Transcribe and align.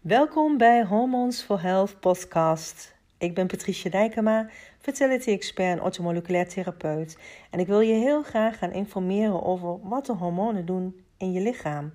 Welkom 0.00 0.56
bij 0.58 0.84
Hormones 0.84 1.42
for 1.42 1.62
Health 1.62 2.00
podcast. 2.00 2.94
Ik 3.18 3.34
ben 3.34 3.46
Patricia 3.46 3.90
Dijkema, 3.90 4.48
fertility 4.78 5.30
expert 5.30 5.78
en 5.78 5.82
orthomoleculair 5.82 6.48
therapeut. 6.48 7.18
En 7.50 7.60
ik 7.60 7.66
wil 7.66 7.80
je 7.80 7.94
heel 7.94 8.22
graag 8.22 8.58
gaan 8.58 8.72
informeren 8.72 9.42
over 9.42 9.88
wat 9.88 10.06
de 10.06 10.12
hormonen 10.12 10.66
doen 10.66 11.04
in 11.16 11.32
je 11.32 11.40
lichaam. 11.40 11.92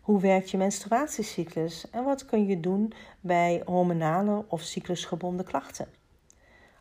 Hoe 0.00 0.20
werkt 0.20 0.50
je 0.50 0.56
menstruatiecyclus 0.56 1.90
en 1.90 2.04
wat 2.04 2.24
kun 2.24 2.46
je 2.46 2.60
doen 2.60 2.92
bij 3.20 3.62
hormonale 3.64 4.44
of 4.48 4.60
cyclusgebonden 4.60 5.44
klachten? 5.44 6.01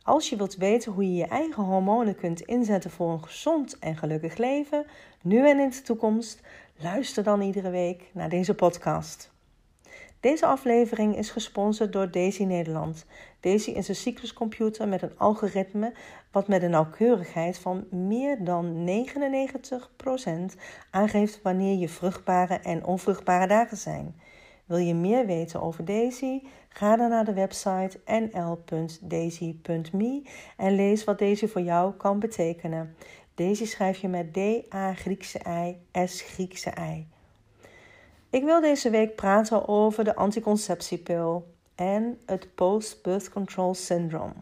Als 0.04 0.30
je 0.30 0.36
wilt 0.36 0.56
weten 0.56 0.92
hoe 0.92 1.04
je 1.04 1.16
je 1.16 1.28
eigen 1.28 1.64
hormonen 1.64 2.16
kunt 2.16 2.42
inzetten 2.42 2.92
voor 2.92 3.12
een 3.12 3.24
gezond 3.24 3.80
en 3.80 3.98
gelukkig 3.98 4.38
leven, 4.38 4.86
nu 5.22 5.50
en 5.50 5.60
in 5.60 5.70
de 5.70 5.82
toekomst, 5.82 6.42
luister 6.78 7.24
dan 7.24 7.42
iedere 7.42 7.70
week 7.70 8.10
naar 8.12 8.30
deze 8.30 8.54
podcast. 8.54 9.32
Deze 10.20 10.46
aflevering 10.46 11.18
is 11.18 11.30
gesponsord 11.30 11.94
door 11.94 12.12
Daisy 12.12 12.44
Nederland. 12.44 13.06
Daisy 13.40 13.72
is 13.72 13.88
een 13.88 13.96
cycluscomputer 13.96 14.88
met 14.88 15.02
een 15.02 15.18
algoritme 15.18 15.94
wat 16.32 16.48
met 16.48 16.64
een 16.64 16.70
nauwkeurigheid 16.70 17.58
van 17.58 17.88
meer 17.90 18.44
dan 18.44 18.90
99% 20.54 20.58
aangeeft 20.92 21.42
wanneer 21.42 21.78
je 21.78 21.90
vruchtbare 21.90 22.60
en 22.60 22.86
onvruchtbare 22.86 23.48
dagen 23.48 23.78
zijn. 23.78 24.16
Wil 24.66 24.78
je 24.78 24.94
meer 24.94 25.26
weten 25.26 25.62
over 25.62 25.86
Daisy? 25.86 26.42
Ga 26.74 26.96
dan 26.96 27.10
naar 27.10 27.26
de 27.26 27.34
website 27.34 28.00
nl.daisy.me 28.06 29.42
en 30.58 30.76
lees 30.76 31.04
wat 31.04 31.20
Daisy 31.20 31.48
voor 31.48 31.62
jou 31.62 31.94
kan 31.94 32.20
betekenen. 32.20 32.96
Daisy 33.36 33.66
schrijf 33.66 33.98
je 33.98 34.08
met 34.08 34.34
D-A 34.34 34.94
Griekse 34.94 35.40
I 35.48 35.78
S 36.06 36.22
Griekse 36.22 36.74
I. 36.80 37.08
Ik 38.30 38.44
wil 38.44 38.62
deze 38.62 38.90
week 38.90 39.16
praten 39.16 39.68
over 39.68 40.04
de 40.04 40.16
anticonceptiepil 40.16 41.54
en 41.76 42.20
het 42.26 42.56
post-birth 42.56 43.30
control 43.30 43.74
syndrome. 43.74 44.34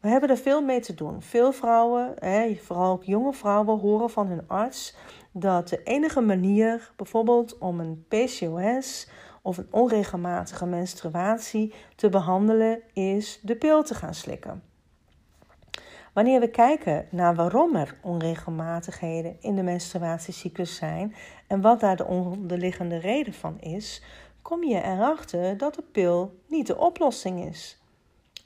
We 0.00 0.08
hebben 0.08 0.30
er 0.30 0.36
veel 0.36 0.62
mee 0.62 0.80
te 0.80 0.94
doen. 0.94 1.22
Veel 1.22 1.52
vrouwen, 1.52 2.14
vooral 2.62 2.92
ook 2.92 3.04
jonge 3.04 3.32
vrouwen, 3.32 3.78
horen 3.78 4.10
van 4.10 4.26
hun 4.26 4.48
arts 4.48 4.96
dat 5.32 5.68
de 5.68 5.82
enige 5.82 6.20
manier, 6.20 6.92
bijvoorbeeld 6.96 7.58
om 7.58 7.80
een 7.80 8.04
PCOS 8.08 9.08
of 9.48 9.58
een 9.58 9.68
onregelmatige 9.70 10.66
menstruatie 10.66 11.74
te 11.96 12.08
behandelen, 12.08 12.80
is 12.92 13.40
de 13.42 13.56
pil 13.56 13.82
te 13.82 13.94
gaan 13.94 14.14
slikken. 14.14 14.62
Wanneer 16.12 16.40
we 16.40 16.50
kijken 16.50 17.06
naar 17.10 17.34
waarom 17.34 17.76
er 17.76 17.96
onregelmatigheden 18.02 19.36
in 19.40 19.54
de 19.54 19.62
menstruatiecyclus 19.62 20.76
zijn 20.76 21.14
en 21.46 21.60
wat 21.60 21.80
daar 21.80 21.96
de 21.96 22.04
onderliggende 22.04 22.98
reden 22.98 23.32
van 23.32 23.60
is, 23.60 24.02
kom 24.42 24.64
je 24.64 24.82
erachter 24.82 25.56
dat 25.56 25.74
de 25.74 25.82
pil 25.92 26.40
niet 26.46 26.66
de 26.66 26.78
oplossing 26.78 27.44
is. 27.44 27.82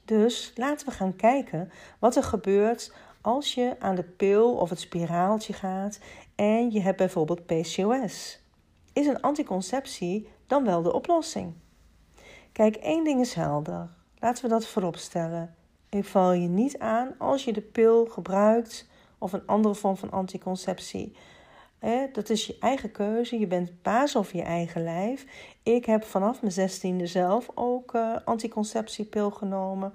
Dus 0.05 0.53
laten 0.57 0.87
we 0.87 0.93
gaan 0.93 1.17
kijken 1.17 1.71
wat 1.99 2.17
er 2.17 2.23
gebeurt 2.25 2.93
als 3.21 3.55
je 3.55 3.77
aan 3.79 3.95
de 3.95 4.05
pil 4.05 4.57
of 4.57 4.71
het 4.71 4.81
spiraaltje 4.81 5.53
gaat 5.53 5.99
en 6.35 6.71
je 6.71 6.81
hebt 6.81 6.97
bijvoorbeeld 6.97 7.47
PCOS. 7.47 8.41
Is 8.93 9.07
een 9.07 9.21
anticonceptie 9.21 10.29
dan 10.53 10.65
wel 10.65 10.83
de 10.83 10.93
oplossing? 10.93 11.55
Kijk, 12.53 12.77
één 12.77 13.05
ding 13.05 13.21
is 13.21 13.35
helder. 13.35 13.89
Laten 14.19 14.43
we 14.43 14.51
dat 14.51 14.67
vooropstellen. 14.67 15.55
Ik 15.89 16.05
val 16.05 16.33
je 16.33 16.49
niet 16.49 16.79
aan 16.79 17.15
als 17.19 17.45
je 17.45 17.53
de 17.53 17.61
pil 17.61 18.07
gebruikt 18.07 18.89
of 19.19 19.33
een 19.33 19.47
andere 19.47 19.75
vorm 19.75 19.97
van 19.97 20.11
anticonceptie. 20.11 21.17
dat 22.13 22.31
is 22.31 22.47
je 22.47 22.57
eigen 22.61 22.91
keuze. 22.91 23.39
Je 23.39 23.47
bent 23.47 23.83
baas 23.83 24.17
over 24.17 24.37
je 24.37 24.43
eigen 24.43 24.83
lijf. 24.83 25.27
Ik 25.63 25.85
heb 25.85 26.05
vanaf 26.05 26.41
mijn 26.41 26.53
zestiende 26.53 27.07
zelf 27.07 27.49
ook 27.55 27.95
uh, 27.95 28.17
anticonceptiepil 28.25 29.31
genomen. 29.31 29.93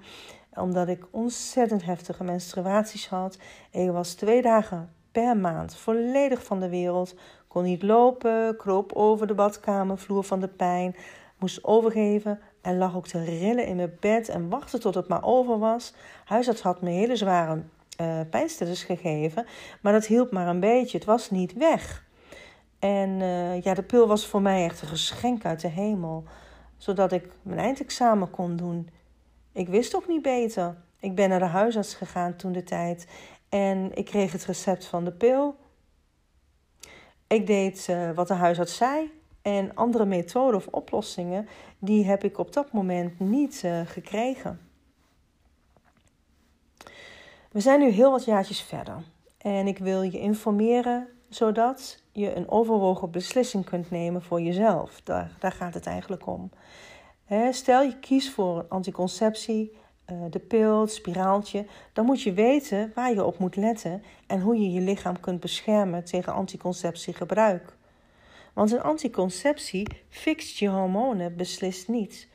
Omdat 0.54 0.88
ik 0.88 1.06
ontzettend 1.10 1.84
heftige 1.84 2.24
menstruaties 2.24 3.08
had. 3.08 3.38
Ik 3.70 3.90
was 3.90 4.14
twee 4.14 4.42
dagen 4.42 4.96
per 5.12 5.36
maand 5.36 5.76
volledig 5.76 6.44
van 6.44 6.60
de 6.60 6.68
wereld. 6.68 7.14
Kon 7.48 7.62
niet 7.62 7.82
lopen, 7.82 8.56
kroop 8.56 8.92
over 8.92 9.26
de 9.26 9.34
badkamervloer 9.34 10.24
van 10.24 10.40
de 10.40 10.48
pijn. 10.48 10.96
Moest 11.38 11.64
overgeven 11.64 12.40
en 12.62 12.78
lag 12.78 12.96
ook 12.96 13.06
te 13.06 13.24
rillen 13.24 13.66
in 13.66 13.76
mijn 13.76 13.96
bed 14.00 14.28
en 14.28 14.48
wachtte 14.48 14.78
tot 14.78 14.94
het 14.94 15.08
maar 15.08 15.24
over 15.24 15.58
was. 15.58 15.94
Huisarts 16.24 16.62
had 16.62 16.82
me 16.82 16.90
hele 16.90 17.16
zware 17.16 17.62
uh, 18.00 18.20
pijnstillers 18.30 18.82
gegeven, 18.82 19.46
maar 19.82 19.92
dat 19.92 20.06
hielp 20.06 20.32
maar 20.32 20.46
een 20.46 20.60
beetje. 20.60 20.98
Het 20.98 21.06
was 21.06 21.30
niet 21.30 21.52
weg. 21.52 22.06
En 22.78 23.08
uh, 23.08 23.62
ja, 23.62 23.74
de 23.74 23.82
pil 23.82 24.06
was 24.06 24.26
voor 24.26 24.42
mij 24.42 24.64
echt 24.64 24.82
een 24.82 24.88
geschenk 24.88 25.44
uit 25.44 25.60
de 25.60 25.68
hemel, 25.68 26.24
zodat 26.76 27.12
ik 27.12 27.28
mijn 27.42 27.58
eindexamen 27.58 28.30
kon 28.30 28.56
doen. 28.56 28.88
Ik 29.52 29.68
wist 29.68 29.96
ook 29.96 30.08
niet 30.08 30.22
beter. 30.22 30.76
Ik 31.00 31.14
ben 31.14 31.28
naar 31.28 31.38
de 31.38 31.44
huisarts 31.44 31.94
gegaan 31.94 32.36
toen 32.36 32.52
de 32.52 32.62
tijd 32.62 33.06
en 33.48 33.96
ik 33.96 34.04
kreeg 34.04 34.32
het 34.32 34.44
recept 34.44 34.84
van 34.84 35.04
de 35.04 35.12
pil. 35.12 35.56
Ik 37.26 37.46
deed 37.46 37.86
uh, 37.90 38.10
wat 38.10 38.28
de 38.28 38.34
huisarts 38.34 38.76
zei 38.76 39.10
en 39.42 39.74
andere 39.74 40.04
methoden 40.04 40.56
of 40.56 40.66
oplossingen, 40.66 41.48
die 41.78 42.04
heb 42.04 42.24
ik 42.24 42.38
op 42.38 42.52
dat 42.52 42.72
moment 42.72 43.20
niet 43.20 43.62
uh, 43.64 43.80
gekregen. 43.84 44.60
We 47.50 47.60
zijn 47.60 47.80
nu 47.80 47.88
heel 47.88 48.10
wat 48.10 48.24
jaartjes 48.24 48.62
verder. 48.62 49.02
En 49.38 49.66
ik 49.66 49.78
wil 49.78 50.02
je 50.02 50.18
informeren 50.18 51.08
zodat 51.28 52.02
je 52.12 52.34
een 52.34 52.48
overwogen 52.50 53.10
beslissing 53.10 53.64
kunt 53.64 53.90
nemen 53.90 54.22
voor 54.22 54.40
jezelf. 54.40 55.00
Daar, 55.04 55.30
daar 55.38 55.52
gaat 55.52 55.74
het 55.74 55.86
eigenlijk 55.86 56.26
om. 56.26 56.50
stel 57.50 57.82
je 57.82 57.98
kiest 57.98 58.30
voor 58.30 58.58
een 58.58 58.68
anticonceptie, 58.68 59.76
de 60.30 60.38
pil, 60.38 60.86
spiraaltje, 60.86 61.66
dan 61.92 62.04
moet 62.04 62.22
je 62.22 62.32
weten 62.32 62.92
waar 62.94 63.14
je 63.14 63.24
op 63.24 63.38
moet 63.38 63.56
letten 63.56 64.02
en 64.26 64.40
hoe 64.40 64.56
je 64.56 64.72
je 64.72 64.80
lichaam 64.80 65.20
kunt 65.20 65.40
beschermen 65.40 66.04
tegen 66.04 66.32
anticonceptiegebruik. 66.32 67.76
Want 68.52 68.70
een 68.70 68.82
anticonceptie 68.82 69.86
fixt 70.08 70.58
je 70.58 70.68
hormonen 70.68 71.36
beslist 71.36 71.88
niet. 71.88 72.28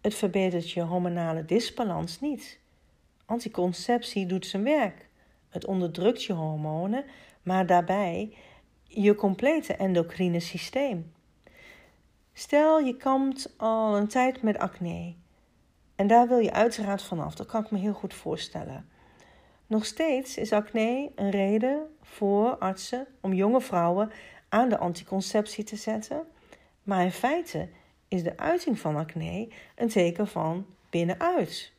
Het 0.00 0.14
verbetert 0.14 0.70
je 0.70 0.80
hormonale 0.80 1.44
disbalans 1.44 2.20
niet. 2.20 2.58
Anticonceptie 3.26 4.26
doet 4.26 4.46
zijn 4.46 4.64
werk. 4.64 5.08
Het 5.48 5.66
onderdrukt 5.66 6.24
je 6.24 6.32
hormonen, 6.32 7.04
maar 7.42 7.66
daarbij 7.66 8.36
je 8.84 9.14
complete 9.14 9.74
endocrine 9.74 10.40
systeem. 10.40 11.12
Stel 12.32 12.78
je 12.78 12.96
kampt 12.96 13.54
al 13.56 13.96
een 13.96 14.08
tijd 14.08 14.42
met 14.42 14.58
acne. 14.58 15.14
En 16.02 16.08
daar 16.08 16.28
wil 16.28 16.38
je 16.38 16.52
uiteraard 16.52 17.02
vanaf. 17.02 17.34
Dat 17.34 17.46
kan 17.46 17.64
ik 17.64 17.70
me 17.70 17.78
heel 17.78 17.92
goed 17.92 18.14
voorstellen. 18.14 18.88
Nog 19.66 19.84
steeds 19.84 20.36
is 20.36 20.52
acne 20.52 21.10
een 21.14 21.30
reden 21.30 21.96
voor 22.00 22.56
artsen 22.56 23.06
om 23.20 23.32
jonge 23.32 23.60
vrouwen 23.60 24.10
aan 24.48 24.68
de 24.68 24.78
anticonceptie 24.78 25.64
te 25.64 25.76
zetten. 25.76 26.22
Maar 26.82 27.04
in 27.04 27.12
feite 27.12 27.68
is 28.08 28.22
de 28.22 28.36
uiting 28.36 28.78
van 28.78 28.96
acne 28.96 29.48
een 29.74 29.88
teken 29.88 30.26
van 30.26 30.66
binnenuit. 30.90 31.72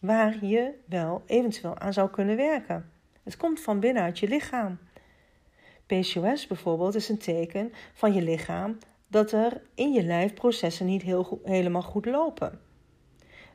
Waar 0.00 0.44
je 0.44 0.74
wel 0.86 1.22
eventueel 1.26 1.78
aan 1.78 1.92
zou 1.92 2.10
kunnen 2.10 2.36
werken. 2.36 2.90
Het 3.22 3.36
komt 3.36 3.60
van 3.60 3.80
binnenuit 3.80 4.18
je 4.18 4.28
lichaam. 4.28 4.78
PCOS 5.86 6.46
bijvoorbeeld 6.46 6.94
is 6.94 7.08
een 7.08 7.18
teken 7.18 7.72
van 7.94 8.12
je 8.12 8.22
lichaam 8.22 8.78
dat 9.06 9.32
er 9.32 9.62
in 9.74 9.92
je 9.92 10.02
lijf 10.02 10.34
processen 10.34 10.86
niet 10.86 11.02
heel 11.02 11.40
helemaal 11.44 11.82
goed 11.82 12.06
lopen. 12.06 12.63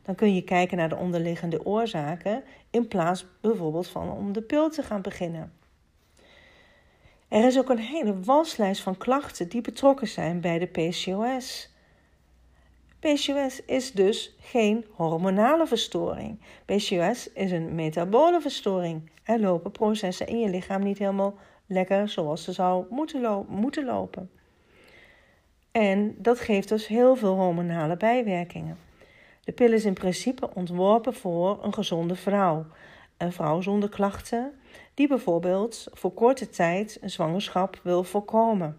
Dan 0.09 0.17
kun 0.17 0.35
je 0.35 0.41
kijken 0.41 0.77
naar 0.77 0.89
de 0.89 0.95
onderliggende 0.95 1.65
oorzaken 1.65 2.43
in 2.69 2.87
plaats 2.87 3.25
bijvoorbeeld 3.41 3.87
van 3.87 4.11
om 4.11 4.33
de 4.33 4.41
pil 4.41 4.69
te 4.69 4.83
gaan 4.83 5.01
beginnen. 5.01 5.53
Er 7.27 7.45
is 7.45 7.57
ook 7.57 7.69
een 7.69 7.77
hele 7.79 8.19
waslijst 8.19 8.81
van 8.81 8.97
klachten 8.97 9.49
die 9.49 9.61
betrokken 9.61 10.07
zijn 10.07 10.41
bij 10.41 10.59
de 10.59 10.65
PCOS. 10.65 11.73
PCOS 12.99 13.65
is 13.65 13.91
dus 13.91 14.35
geen 14.39 14.85
hormonale 14.91 15.67
verstoring. 15.67 16.39
PCOS 16.65 17.33
is 17.33 17.51
een 17.51 17.75
metabole 17.75 18.41
verstoring. 18.41 19.09
Er 19.23 19.39
lopen 19.39 19.71
processen 19.71 20.27
in 20.27 20.39
je 20.39 20.49
lichaam 20.49 20.83
niet 20.83 20.97
helemaal 20.97 21.35
lekker 21.65 22.09
zoals 22.09 22.43
ze 22.43 22.51
zou 22.51 22.85
moeten, 22.89 23.45
moeten 23.47 23.85
lopen. 23.85 24.31
En 25.71 26.15
dat 26.17 26.39
geeft 26.39 26.69
dus 26.69 26.87
heel 26.87 27.15
veel 27.15 27.35
hormonale 27.35 27.97
bijwerkingen. 27.97 28.88
De 29.49 29.55
pil 29.55 29.71
is 29.71 29.85
in 29.85 29.93
principe 29.93 30.53
ontworpen 30.53 31.13
voor 31.13 31.63
een 31.63 31.73
gezonde 31.73 32.15
vrouw. 32.15 32.65
Een 33.17 33.31
vrouw 33.31 33.61
zonder 33.61 33.89
klachten, 33.89 34.51
die 34.93 35.07
bijvoorbeeld 35.07 35.87
voor 35.93 36.13
korte 36.13 36.49
tijd 36.49 36.97
een 37.01 37.09
zwangerschap 37.09 37.79
wil 37.83 38.03
voorkomen. 38.03 38.77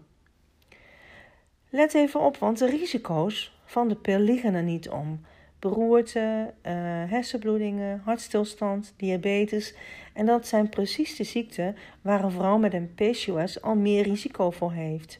Let 1.69 1.93
even 1.93 2.19
op, 2.19 2.37
want 2.37 2.57
de 2.57 2.65
risico's 2.65 3.57
van 3.65 3.87
de 3.87 3.95
pil 3.95 4.19
liggen 4.19 4.53
er 4.53 4.63
niet 4.63 4.89
om. 4.89 5.21
beroerte, 5.59 6.19
uh, 6.19 6.71
hersenbloedingen, 7.09 8.01
hartstilstand, 8.03 8.93
diabetes. 8.97 9.75
En 10.13 10.25
dat 10.25 10.47
zijn 10.47 10.69
precies 10.69 11.15
de 11.15 11.23
ziekten 11.23 11.75
waar 12.01 12.23
een 12.23 12.31
vrouw 12.31 12.57
met 12.57 12.73
een 12.73 12.93
PCOS 12.95 13.61
al 13.61 13.75
meer 13.75 14.03
risico 14.03 14.51
voor 14.51 14.71
heeft. 14.71 15.19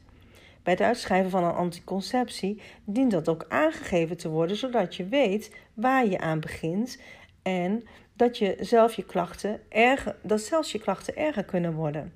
Bij 0.63 0.74
het 0.74 0.81
uitschrijven 0.81 1.30
van 1.30 1.44
een 1.44 1.54
anticonceptie 1.54 2.62
dient 2.86 3.12
dat 3.12 3.30
ook 3.30 3.46
aangegeven 3.50 4.18
te 4.18 4.30
worden, 4.30 4.58
zodat 4.58 4.96
je 4.96 5.06
weet 5.06 5.56
waar 5.74 6.08
je 6.08 6.19
aan 6.19 6.40
begint 6.40 7.02
en 7.42 7.84
dat, 8.13 8.38
je 8.38 8.58
zelf 8.60 8.94
je 8.94 9.04
klachten 9.04 9.62
erger, 9.69 10.16
dat 10.24 10.42
zelfs 10.42 10.72
je 10.72 10.80
klachten 10.80 11.16
erger 11.16 11.44
kunnen 11.44 11.74
worden. 11.74 12.13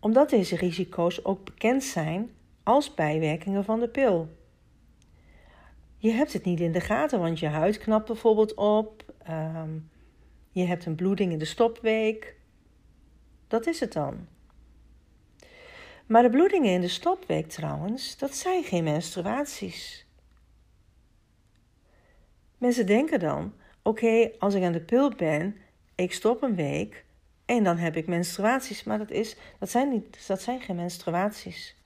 Omdat 0.00 0.30
deze 0.30 0.56
risico's 0.56 1.24
ook 1.24 1.44
bekend 1.44 1.84
zijn 1.84 2.30
als 2.62 2.94
bijwerkingen 2.94 3.64
van 3.64 3.80
de 3.80 3.88
pil. 3.88 4.28
Je 5.96 6.10
hebt 6.10 6.32
het 6.32 6.44
niet 6.44 6.60
in 6.60 6.72
de 6.72 6.80
gaten, 6.80 7.20
want 7.20 7.38
je 7.38 7.46
huid 7.46 7.78
knapt 7.78 8.06
bijvoorbeeld 8.06 8.54
op. 8.54 9.04
Ehm, 9.22 9.70
je 10.50 10.64
hebt 10.64 10.86
een 10.86 10.94
bloeding 10.94 11.32
in 11.32 11.38
de 11.38 11.44
stopweek. 11.44 12.36
Dat 13.48 13.66
is 13.66 13.80
het 13.80 13.92
dan. 13.92 14.26
Maar 16.08 16.22
de 16.22 16.30
bloedingen 16.30 16.72
in 16.72 16.80
de 16.80 16.88
stopweek 16.88 17.48
trouwens, 17.48 18.16
dat 18.16 18.34
zijn 18.34 18.64
geen 18.64 18.84
menstruaties. 18.84 20.06
Mensen 22.58 22.86
denken 22.86 23.20
dan: 23.20 23.52
oké, 23.82 24.30
als 24.38 24.54
ik 24.54 24.62
aan 24.62 24.72
de 24.72 24.80
pil 24.80 25.10
ben, 25.14 25.56
ik 25.94 26.12
stop 26.12 26.42
een 26.42 26.54
week 26.54 27.04
en 27.44 27.64
dan 27.64 27.76
heb 27.76 27.96
ik 27.96 28.06
menstruaties. 28.06 28.84
Maar 28.84 28.98
dat, 28.98 29.10
is, 29.10 29.36
dat, 29.58 29.70
zijn, 29.70 29.88
niet, 29.88 30.26
dat 30.26 30.42
zijn 30.42 30.60
geen 30.60 30.76
menstruaties. 30.76 31.76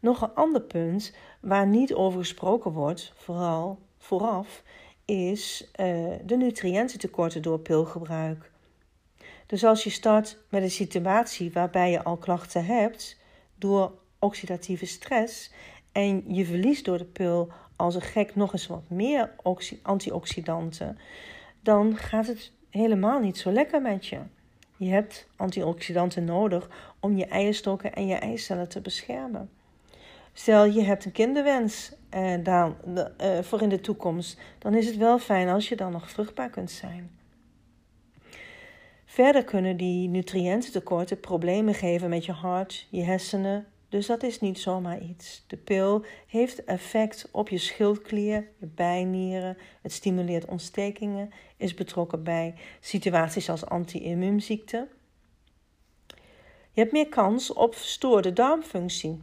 Nog 0.00 0.22
een 0.22 0.34
ander 0.34 0.62
punt 0.62 1.14
waar 1.40 1.66
niet 1.66 1.94
over 1.94 2.18
gesproken 2.18 2.72
wordt, 2.72 3.12
vooral 3.16 3.78
vooraf, 3.98 4.62
is 5.04 5.70
uh, 5.80 6.12
de 6.24 6.36
nutriëntentekorten 6.36 7.42
door 7.42 7.60
pilgebruik. 7.60 8.50
Dus 9.50 9.64
als 9.64 9.84
je 9.84 9.90
start 9.90 10.36
met 10.48 10.62
een 10.62 10.70
situatie 10.70 11.52
waarbij 11.52 11.90
je 11.90 12.02
al 12.02 12.16
klachten 12.16 12.64
hebt 12.64 13.16
door 13.54 13.92
oxidatieve 14.18 14.86
stress 14.86 15.52
en 15.92 16.34
je 16.34 16.44
verliest 16.44 16.84
door 16.84 16.98
de 16.98 17.04
pil 17.04 17.52
als 17.76 17.94
een 17.94 18.00
gek 18.00 18.34
nog 18.34 18.52
eens 18.52 18.66
wat 18.66 18.82
meer 18.88 19.30
antioxidanten, 19.82 20.98
dan 21.62 21.96
gaat 21.96 22.26
het 22.26 22.52
helemaal 22.70 23.20
niet 23.20 23.38
zo 23.38 23.52
lekker 23.52 23.82
met 23.82 24.06
je. 24.06 24.18
Je 24.76 24.90
hebt 24.90 25.28
antioxidanten 25.36 26.24
nodig 26.24 26.68
om 27.00 27.16
je 27.16 27.26
eierstokken 27.26 27.94
en 27.94 28.06
je 28.06 28.14
eicellen 28.14 28.68
te 28.68 28.80
beschermen. 28.80 29.50
Stel 30.32 30.64
je 30.64 30.82
hebt 30.82 31.04
een 31.04 31.12
kinderwens 31.12 31.92
eh, 32.10 32.34
dan, 32.42 32.76
uh, 32.86 33.38
voor 33.40 33.62
in 33.62 33.68
de 33.68 33.80
toekomst, 33.80 34.40
dan 34.58 34.74
is 34.74 34.86
het 34.86 34.96
wel 34.96 35.18
fijn 35.18 35.48
als 35.48 35.68
je 35.68 35.76
dan 35.76 35.92
nog 35.92 36.10
vruchtbaar 36.10 36.50
kunt 36.50 36.70
zijn. 36.70 37.19
Verder 39.10 39.44
kunnen 39.44 39.76
die 39.76 40.08
nutriëntentekorten 40.08 41.20
problemen 41.20 41.74
geven 41.74 42.08
met 42.08 42.24
je 42.24 42.32
hart, 42.32 42.86
je 42.90 43.02
hersenen, 43.02 43.66
dus 43.88 44.06
dat 44.06 44.22
is 44.22 44.40
niet 44.40 44.58
zomaar 44.58 45.00
iets. 45.00 45.44
De 45.46 45.56
pil 45.56 46.04
heeft 46.26 46.64
effect 46.64 47.28
op 47.30 47.48
je 47.48 47.58
schildklier, 47.58 48.48
je 48.58 48.66
bijnieren, 48.66 49.56
het 49.82 49.92
stimuleert 49.92 50.44
ontstekingen, 50.44 51.30
is 51.56 51.74
betrokken 51.74 52.22
bij 52.22 52.54
situaties 52.80 53.50
als 53.50 53.66
anti-immuunziekten. 53.66 54.88
Je 56.72 56.80
hebt 56.80 56.92
meer 56.92 57.08
kans 57.08 57.52
op 57.52 57.74
verstoorde 57.74 58.32
darmfunctie, 58.32 59.20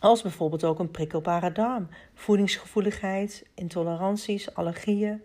als 0.00 0.22
bijvoorbeeld 0.22 0.64
ook 0.64 0.78
een 0.78 0.90
prikkelbare 0.90 1.52
darm, 1.52 1.88
voedingsgevoeligheid, 2.14 3.46
intoleranties, 3.54 4.54
allergieën. 4.54 5.22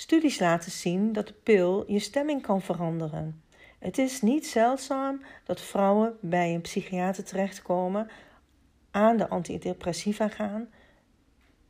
Studies 0.00 0.38
laten 0.38 0.70
zien 0.70 1.12
dat 1.12 1.26
de 1.26 1.32
pil 1.32 1.84
je 1.86 1.98
stemming 1.98 2.42
kan 2.42 2.62
veranderen. 2.62 3.42
Het 3.78 3.98
is 3.98 4.22
niet 4.22 4.46
zeldzaam 4.46 5.22
dat 5.44 5.60
vrouwen 5.60 6.16
bij 6.20 6.54
een 6.54 6.60
psychiater 6.60 7.24
terechtkomen, 7.24 8.10
aan 8.90 9.16
de 9.16 9.28
antidepressiva 9.28 10.28
gaan, 10.28 10.68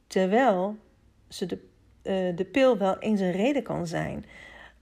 terwijl 0.07 0.77
ze 1.29 1.47
de, 1.47 1.59
uh, 2.03 2.37
de 2.37 2.45
pil 2.45 2.79
wel 2.79 2.99
eens 2.99 3.21
een 3.21 3.33
reden 3.33 3.63
kan 3.63 3.87
zijn 3.87 4.25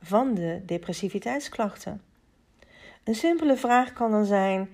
van 0.02 0.34
de 0.34 0.62
depressiviteitsklachten. 0.66 2.02
Een 3.04 3.14
simpele 3.14 3.56
vraag 3.56 3.92
kan 3.92 4.10
dan 4.10 4.24
zijn, 4.24 4.68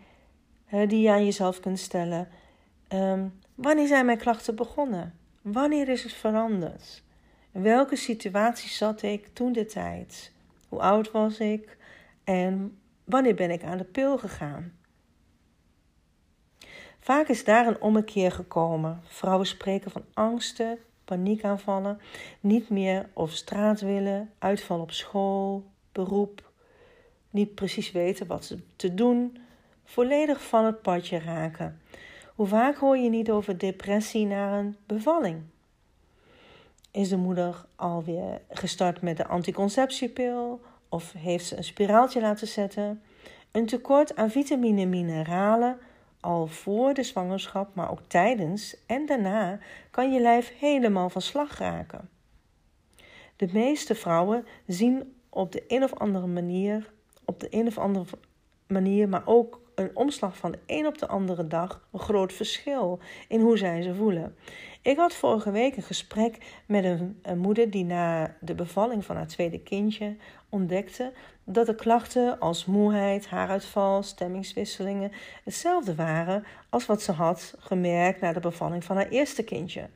die 0.87 1.01
je 1.01 1.11
aan 1.11 1.25
jezelf 1.25 1.61
kunt 1.61 1.79
stellen: 1.79 2.29
um, 2.89 3.41
Wanneer 3.55 3.87
zijn 3.87 4.07
mijn 4.07 4.19
klachten 4.19 4.57
begonnen? 4.57 5.15
Wanneer 5.43 5.89
is 5.89 6.03
het 6.03 6.13
veranderd? 6.13 7.04
In 7.55 7.63
welke 7.63 7.97
situatie 7.97 8.69
zat 8.69 9.03
ik 9.03 9.27
toen 9.27 9.53
de 9.53 9.67
tijd? 9.67 10.33
Hoe 10.69 10.81
oud 10.81 11.11
was 11.11 11.39
ik? 11.39 11.77
En 12.25 12.79
wanneer 13.05 13.35
ben 13.35 13.51
ik 13.51 13.63
aan 13.63 13.79
de 13.79 13.85
pil 13.85 14.19
gegaan? 14.19 14.73
Vaak 17.01 17.29
is 17.29 17.45
daar 17.45 17.67
een 17.67 17.81
ommekeer 17.81 18.33
gekomen. 18.33 19.01
Vrouwen 19.05 19.47
spreken 19.47 19.91
van 19.91 20.05
angsten, 20.15 20.79
paniekaanvallen, 21.05 22.01
niet 22.41 22.69
meer 22.69 23.09
over 23.13 23.37
straat 23.37 23.81
willen, 23.81 24.31
uitval 24.39 24.81
op 24.81 24.91
school, 24.91 25.65
beroep, 25.93 26.53
niet 27.31 27.55
precies 27.55 27.93
weten 27.93 28.27
wat 28.27 28.45
ze 28.45 28.59
te 28.77 28.95
doen, 28.95 29.39
volledig 29.85 30.43
van 30.43 30.65
het 30.65 30.83
padje 30.83 31.19
raken. 31.19 31.81
Hoe 32.35 32.47
vaak 32.47 32.77
hoor 32.77 32.97
je 32.97 33.09
niet 33.09 33.31
over 33.31 33.59
depressie 33.59 34.27
na 34.27 34.59
een 34.59 34.77
bevalling? 34.87 35.43
Is 36.95 37.09
de 37.09 37.17
moeder 37.17 37.65
alweer 37.77 38.41
gestart 38.51 39.03
met 39.03 39.17
de 39.17 39.27
anticonceptiepil 39.27 40.61
of 40.89 41.13
heeft 41.13 41.47
ze 41.47 41.57
een 41.57 41.65
spiraaltje 41.65 42.21
laten 42.21 42.47
zetten? 42.47 43.03
Een 43.51 43.67
tekort 43.67 44.17
aan 44.17 44.31
vitamine 44.31 44.81
en 44.81 44.89
mineralen 44.89 45.79
al 46.21 46.47
voor 46.47 46.95
de 46.95 47.03
zwangerschap, 47.03 47.75
maar 47.75 47.91
ook 47.91 48.01
tijdens 48.07 48.77
en 48.87 49.07
daarna 49.07 49.59
kan 49.91 50.13
je 50.13 50.21
lijf 50.21 50.53
helemaal 50.59 51.11
van 51.11 51.23
slag 51.23 51.59
raken. 51.59 52.09
De 53.37 53.49
meeste 53.53 53.95
vrouwen 53.95 54.47
zien 54.67 55.15
op 55.29 55.53
de 55.53 55.65
een 55.69 55.83
of 55.83 55.95
andere 55.95 56.27
manier, 56.27 56.93
op 57.25 57.41
de 57.41 57.47
een 57.51 57.67
of 57.67 57.79
andere 57.79 58.07
manier, 58.67 59.09
maar 59.09 59.27
ook 59.27 59.61
een 59.75 59.91
omslag 59.95 60.37
van 60.37 60.51
de 60.51 60.59
een 60.67 60.87
op 60.87 60.99
de 60.99 61.07
andere 61.07 61.47
dag 61.47 61.89
een 61.93 61.99
groot 61.99 62.33
verschil 62.33 62.99
in 63.29 63.41
hoe 63.41 63.59
zij 63.59 63.83
ze 63.83 63.95
voelen. 63.95 64.37
Ik 64.83 64.97
had 64.97 65.15
vorige 65.15 65.51
week 65.51 65.77
een 65.77 65.83
gesprek 65.83 66.63
met 66.67 66.85
een, 66.85 67.39
moeder 67.39 67.71
die 67.71 67.85
na 67.85 68.37
de 68.41 68.55
bevalling 68.55 69.05
van 69.05 69.17
haar 69.17 69.27
tweede 69.27 69.61
kindje 69.61 70.17
ontdekte 70.49 71.13
dat 71.45 71.67
de 71.67 71.75
klachten 71.75 72.39
als 72.39 72.65
moeheid, 72.65 73.27
haaruitval, 73.27 74.03
stemmingswisselingen 74.03 75.13
hetzelfde 75.45 75.95
waren 75.95 76.45
als 76.69 76.87
wat 76.87 77.03
ze 77.03 77.13
had 77.13 77.55
gemerkt 77.59 78.21
na 78.21 78.33
de 78.33 78.41
bevalling 78.41 78.85
van 78.85 78.97
haar 78.97 79.09
eerste 79.09 79.45
kindje. 79.45 79.89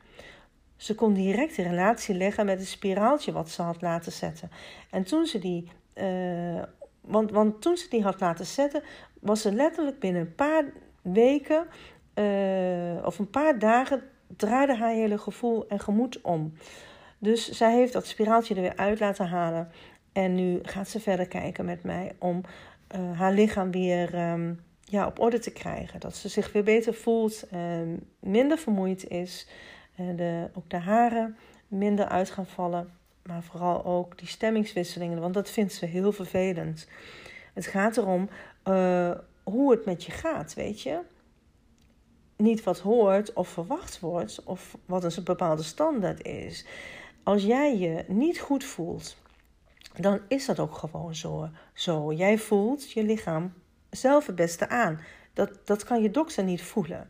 Ze 0.75 0.95
kon 0.95 1.13
direct 1.13 1.55
de 1.55 1.63
relatie 1.63 2.15
leggen 2.15 2.45
met 2.45 2.59
het 2.59 2.67
spiraaltje 2.67 3.31
wat 3.31 3.49
ze 3.49 3.61
had 3.61 3.81
laten 3.81 4.11
zetten. 4.11 4.51
En 4.89 5.03
toen 5.03 5.25
ze 5.25 5.39
die 5.39 5.71
uh, 5.95 6.63
want, 7.01 7.31
want 7.31 7.61
toen 7.61 7.77
ze 7.77 7.89
die 7.89 8.03
had 8.03 8.19
laten 8.19 8.45
zetten, 8.45 8.83
was 9.19 9.41
ze 9.41 9.53
letterlijk 9.53 9.99
binnen 9.99 10.21
een 10.21 10.35
paar 10.35 10.63
weken 11.01 11.67
uh, 12.15 13.05
of 13.05 13.19
een 13.19 13.29
paar 13.29 13.59
dagen 13.59 14.03
draaide 14.37 14.75
haar 14.75 14.91
hele 14.91 15.17
gevoel 15.17 15.67
en 15.67 15.79
gemoed 15.79 16.21
om. 16.21 16.53
Dus 17.17 17.49
zij 17.49 17.75
heeft 17.75 17.93
dat 17.93 18.05
spiraaltje 18.05 18.55
er 18.55 18.61
weer 18.61 18.75
uit 18.75 18.99
laten 18.99 19.27
halen. 19.27 19.71
En 20.11 20.35
nu 20.35 20.59
gaat 20.61 20.87
ze 20.87 20.99
verder 20.99 21.27
kijken 21.27 21.65
met 21.65 21.83
mij 21.83 22.15
om 22.19 22.41
uh, 22.95 23.19
haar 23.19 23.33
lichaam 23.33 23.71
weer 23.71 24.31
um, 24.31 24.59
ja, 24.83 25.05
op 25.07 25.19
orde 25.19 25.39
te 25.39 25.51
krijgen. 25.51 25.99
Dat 25.99 26.15
ze 26.15 26.29
zich 26.29 26.51
weer 26.51 26.63
beter 26.63 26.93
voelt, 26.93 27.43
uh, 27.53 27.59
minder 28.19 28.57
vermoeid 28.57 29.07
is. 29.07 29.47
Uh, 29.99 30.17
de, 30.17 30.49
ook 30.53 30.69
de 30.69 30.77
haren 30.77 31.37
minder 31.67 32.05
uit 32.05 32.29
gaan 32.29 32.45
vallen. 32.45 32.98
Maar 33.29 33.43
vooral 33.43 33.85
ook 33.85 34.17
die 34.17 34.27
stemmingswisselingen, 34.27 35.19
want 35.19 35.33
dat 35.33 35.49
vindt 35.49 35.73
ze 35.73 35.85
heel 35.85 36.11
vervelend. 36.11 36.87
Het 37.53 37.65
gaat 37.67 37.97
erom 37.97 38.29
uh, 38.67 39.11
hoe 39.43 39.71
het 39.71 39.85
met 39.85 40.03
je 40.03 40.11
gaat, 40.11 40.53
weet 40.53 40.81
je. 40.81 40.99
Niet 42.35 42.63
wat 42.63 42.79
hoort 42.79 43.33
of 43.33 43.47
verwacht 43.47 43.99
wordt 43.99 44.43
of 44.43 44.77
wat 44.85 45.03
een 45.03 45.23
bepaalde 45.23 45.63
standaard 45.63 46.25
is. 46.25 46.65
Als 47.23 47.43
jij 47.43 47.77
je 47.77 48.05
niet 48.07 48.39
goed 48.39 48.63
voelt, 48.63 49.17
dan 49.95 50.19
is 50.27 50.45
dat 50.45 50.59
ook 50.59 50.75
gewoon 50.75 51.15
zo. 51.15 51.49
zo. 51.73 52.13
Jij 52.13 52.37
voelt 52.37 52.91
je 52.91 53.03
lichaam 53.03 53.53
zelf 53.89 54.25
het 54.25 54.35
beste 54.35 54.69
aan. 54.69 54.99
Dat, 55.33 55.51
dat 55.63 55.83
kan 55.83 56.01
je 56.01 56.11
dokter 56.11 56.43
niet 56.43 56.61
voelen. 56.61 57.09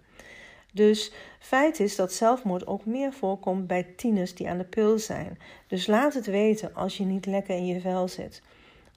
Dus 0.74 1.12
feit 1.40 1.80
is 1.80 1.96
dat 1.96 2.14
zelfmoord 2.14 2.68
ook 2.68 2.86
meer 2.86 3.14
voorkomt 3.14 3.68
bij 3.68 3.84
tieners 3.84 4.36
die 4.36 4.50
aan 4.50 4.58
de 4.58 4.64
pil 4.64 5.00
zijn. 5.00 5.38
Dus 5.68 5.88
laat 5.88 6.14
het 6.14 6.26
weten 6.26 6.76
als 6.76 6.98
je 6.98 7.04
niet 7.06 7.26
lekker 7.26 7.56
in 7.56 7.66
je 7.66 7.80
vel 7.80 8.08
zit. 8.08 8.42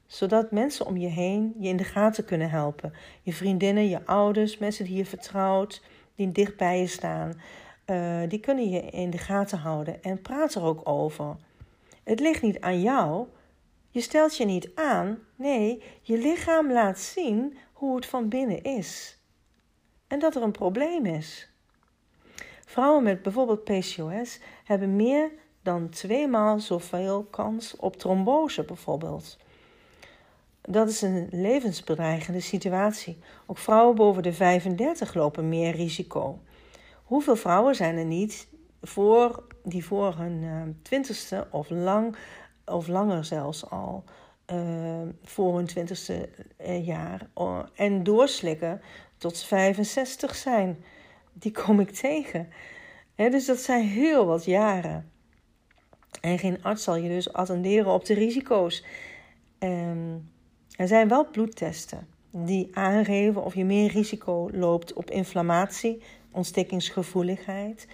Zodat 0.06 0.50
mensen 0.50 0.86
om 0.86 0.96
je 0.96 1.08
heen 1.08 1.54
je 1.58 1.68
in 1.68 1.76
de 1.76 1.84
gaten 1.84 2.24
kunnen 2.24 2.50
helpen. 2.50 2.92
Je 3.22 3.32
vriendinnen, 3.32 3.88
je 3.88 4.06
ouders, 4.06 4.58
mensen 4.58 4.84
die 4.84 4.96
je 4.96 5.04
vertrouwt, 5.04 5.82
die 6.14 6.32
dicht 6.32 6.56
bij 6.56 6.80
je 6.80 6.86
staan. 6.86 7.40
uh, 7.86 8.20
die 8.28 8.40
kunnen 8.40 8.70
je 8.70 8.80
in 8.80 9.10
de 9.10 9.18
gaten 9.18 9.58
houden 9.58 10.02
en 10.02 10.22
praat 10.22 10.54
er 10.54 10.62
ook 10.62 10.88
over. 10.88 11.36
Het 12.04 12.20
ligt 12.20 12.42
niet 12.42 12.60
aan 12.60 12.80
jou. 12.80 13.26
Je 13.90 14.00
stelt 14.00 14.36
je 14.36 14.44
niet 14.44 14.70
aan. 14.74 15.18
Nee, 15.36 15.82
je 16.02 16.18
lichaam 16.18 16.72
laat 16.72 16.98
zien 16.98 17.56
hoe 17.72 17.96
het 17.96 18.06
van 18.06 18.28
binnen 18.28 18.62
is. 18.62 19.18
En 20.06 20.18
dat 20.18 20.36
er 20.36 20.42
een 20.42 20.52
probleem 20.52 21.06
is. 21.06 21.51
Vrouwen 22.72 23.02
met 23.02 23.22
bijvoorbeeld 23.22 23.64
PCOS 23.64 24.40
hebben 24.64 24.96
meer 24.96 25.30
dan 25.62 25.88
tweemaal 25.88 26.60
zoveel 26.60 27.24
kans 27.30 27.76
op 27.76 27.96
trombose 27.96 28.64
bijvoorbeeld. 28.64 29.36
Dat 30.60 30.88
is 30.88 31.02
een 31.02 31.28
levensbedreigende 31.30 32.40
situatie. 32.40 33.18
Ook 33.46 33.58
vrouwen 33.58 33.96
boven 33.96 34.22
de 34.22 34.32
35 34.32 35.14
lopen 35.14 35.48
meer 35.48 35.74
risico. 35.74 36.38
Hoeveel 37.04 37.36
vrouwen 37.36 37.74
zijn 37.74 37.96
er 37.96 38.04
niet 38.04 38.48
voor, 38.82 39.42
die 39.64 39.84
voor 39.84 40.14
hun 40.16 40.42
uh, 40.42 40.62
twintigste 40.82 41.46
of, 41.50 41.70
lang, 41.70 42.16
of 42.64 42.88
langer 42.88 43.24
zelfs 43.24 43.70
al 43.70 44.04
uh, 44.52 45.02
voor 45.24 45.56
hun 45.56 45.66
twintigste 45.66 46.28
uh, 46.60 46.86
jaar 46.86 47.26
en 47.74 48.02
doorslikken 48.02 48.80
tot 49.16 49.38
65 49.38 50.34
zijn? 50.34 50.84
Die 51.32 51.52
kom 51.52 51.80
ik 51.80 51.90
tegen. 51.90 52.48
Dus 53.14 53.46
dat 53.46 53.58
zijn 53.58 53.84
heel 53.84 54.26
wat 54.26 54.44
jaren. 54.44 55.10
En 56.20 56.38
geen 56.38 56.62
arts 56.62 56.82
zal 56.82 56.96
je 56.96 57.08
dus 57.08 57.32
attenderen 57.32 57.92
op 57.92 58.04
de 58.04 58.14
risico's. 58.14 58.84
Um, 59.58 60.30
er 60.76 60.88
zijn 60.88 61.08
wel 61.08 61.30
bloedtesten 61.30 62.06
die 62.32 62.68
aangeven 62.72 63.44
of 63.44 63.54
je 63.54 63.64
meer 63.64 63.90
risico 63.90 64.50
loopt 64.52 64.92
op 64.92 65.10
inflammatie, 65.10 66.02
ontstekingsgevoeligheid, 66.30 67.86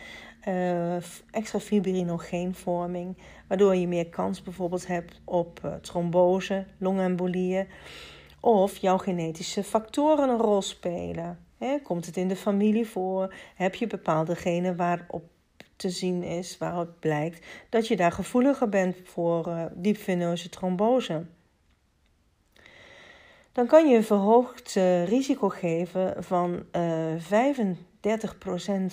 uh, 0.49 0.97
extra 1.31 1.61
fibrinogeenvorming, 1.61 3.17
waardoor 3.49 3.77
je 3.77 3.89
meer 3.89 4.09
kans 4.09 4.43
bijvoorbeeld 4.43 4.87
hebt 4.87 5.21
op 5.25 5.61
uh, 5.65 5.75
trombose, 5.75 6.67
longembolieën, 6.79 7.67
of 8.41 8.77
jouw 8.77 8.99
genetische 8.99 9.63
factoren 9.63 10.29
een 10.29 10.39
rol 10.39 10.63
spelen. 10.63 11.39
Komt 11.83 12.07
het 12.07 12.17
in 12.17 12.29
de 12.29 12.37
familie 12.37 12.87
voor? 12.87 13.35
Heb 13.55 13.75
je 13.75 13.87
bepaalde 13.87 14.37
genen 14.37 14.77
waarop 14.77 15.25
te 15.77 15.91
zien 15.91 16.23
is, 16.23 16.59
waarop 16.59 16.89
blijkt 17.01 17.47
dat 17.69 17.89
je 17.89 17.97
daar 17.97 18.13
gevoeliger 18.13 18.69
bent 18.69 18.97
voor 19.05 19.49
uh, 19.49 19.65
diepveneuze 19.75 20.49
trombose? 20.49 21.25
dan 23.59 23.67
kan 23.67 23.89
je 23.89 23.97
een 23.97 24.05
verhoogd 24.05 24.75
uh, 24.77 25.07
risico 25.07 25.49
geven 25.49 26.25
van 26.25 26.65
uh, 26.73 27.15
eh, 27.15 27.57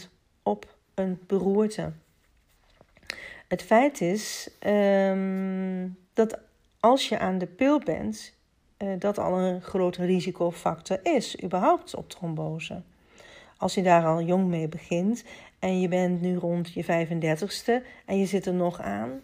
35% 0.06 0.10
op 0.44 0.76
een 0.94 1.20
beroerte. 1.28 1.92
Het 3.48 3.62
feit 3.62 4.02
is 4.02 4.50
um, 4.68 5.98
dat 6.14 6.40
als 6.80 7.10
je 7.10 7.20
aan 7.20 7.38
de 7.38 7.46
pil 7.46 7.80
bent, 7.80 8.35
dat 9.00 9.18
al 9.18 9.40
een 9.40 9.62
grote 9.62 10.06
risicofactor 10.06 11.00
is, 11.04 11.44
überhaupt 11.44 11.96
op 11.96 12.10
trombose. 12.10 12.82
Als 13.58 13.74
je 13.74 13.82
daar 13.84 14.06
al 14.06 14.22
jong 14.22 14.48
mee 14.48 14.68
begint 14.68 15.24
en 15.60 15.80
je 15.82 15.88
bent 15.88 16.22
nu 16.22 16.36
rond 16.36 16.74
je 16.74 16.84
35ste 16.84 17.86
en 18.06 18.18
je 18.18 18.26
zit 18.26 18.46
er 18.46 18.54
nog 18.54 18.82
aan. 18.82 19.22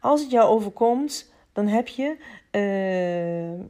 Als 0.00 0.20
het 0.20 0.30
jou 0.30 0.48
overkomt, 0.48 1.32
dan 1.52 1.66
heb 1.66 1.88
je, 1.88 2.16
uh, 2.50 3.66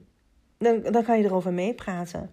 dan, 0.59 0.93
dan 0.93 1.03
kan 1.03 1.19
je 1.19 1.25
erover 1.25 1.53
meepraten. 1.53 2.31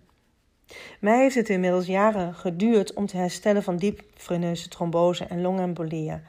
Mij 0.99 1.19
heeft 1.19 1.35
het 1.35 1.49
inmiddels 1.49 1.85
jaren 1.85 2.33
geduurd 2.33 2.93
om 2.93 3.05
te 3.05 3.17
herstellen 3.17 3.63
van 3.63 3.77
diepveneuze 3.77 4.67
trombose 4.67 5.25
en 5.25 5.41
longembolieën. 5.41 6.21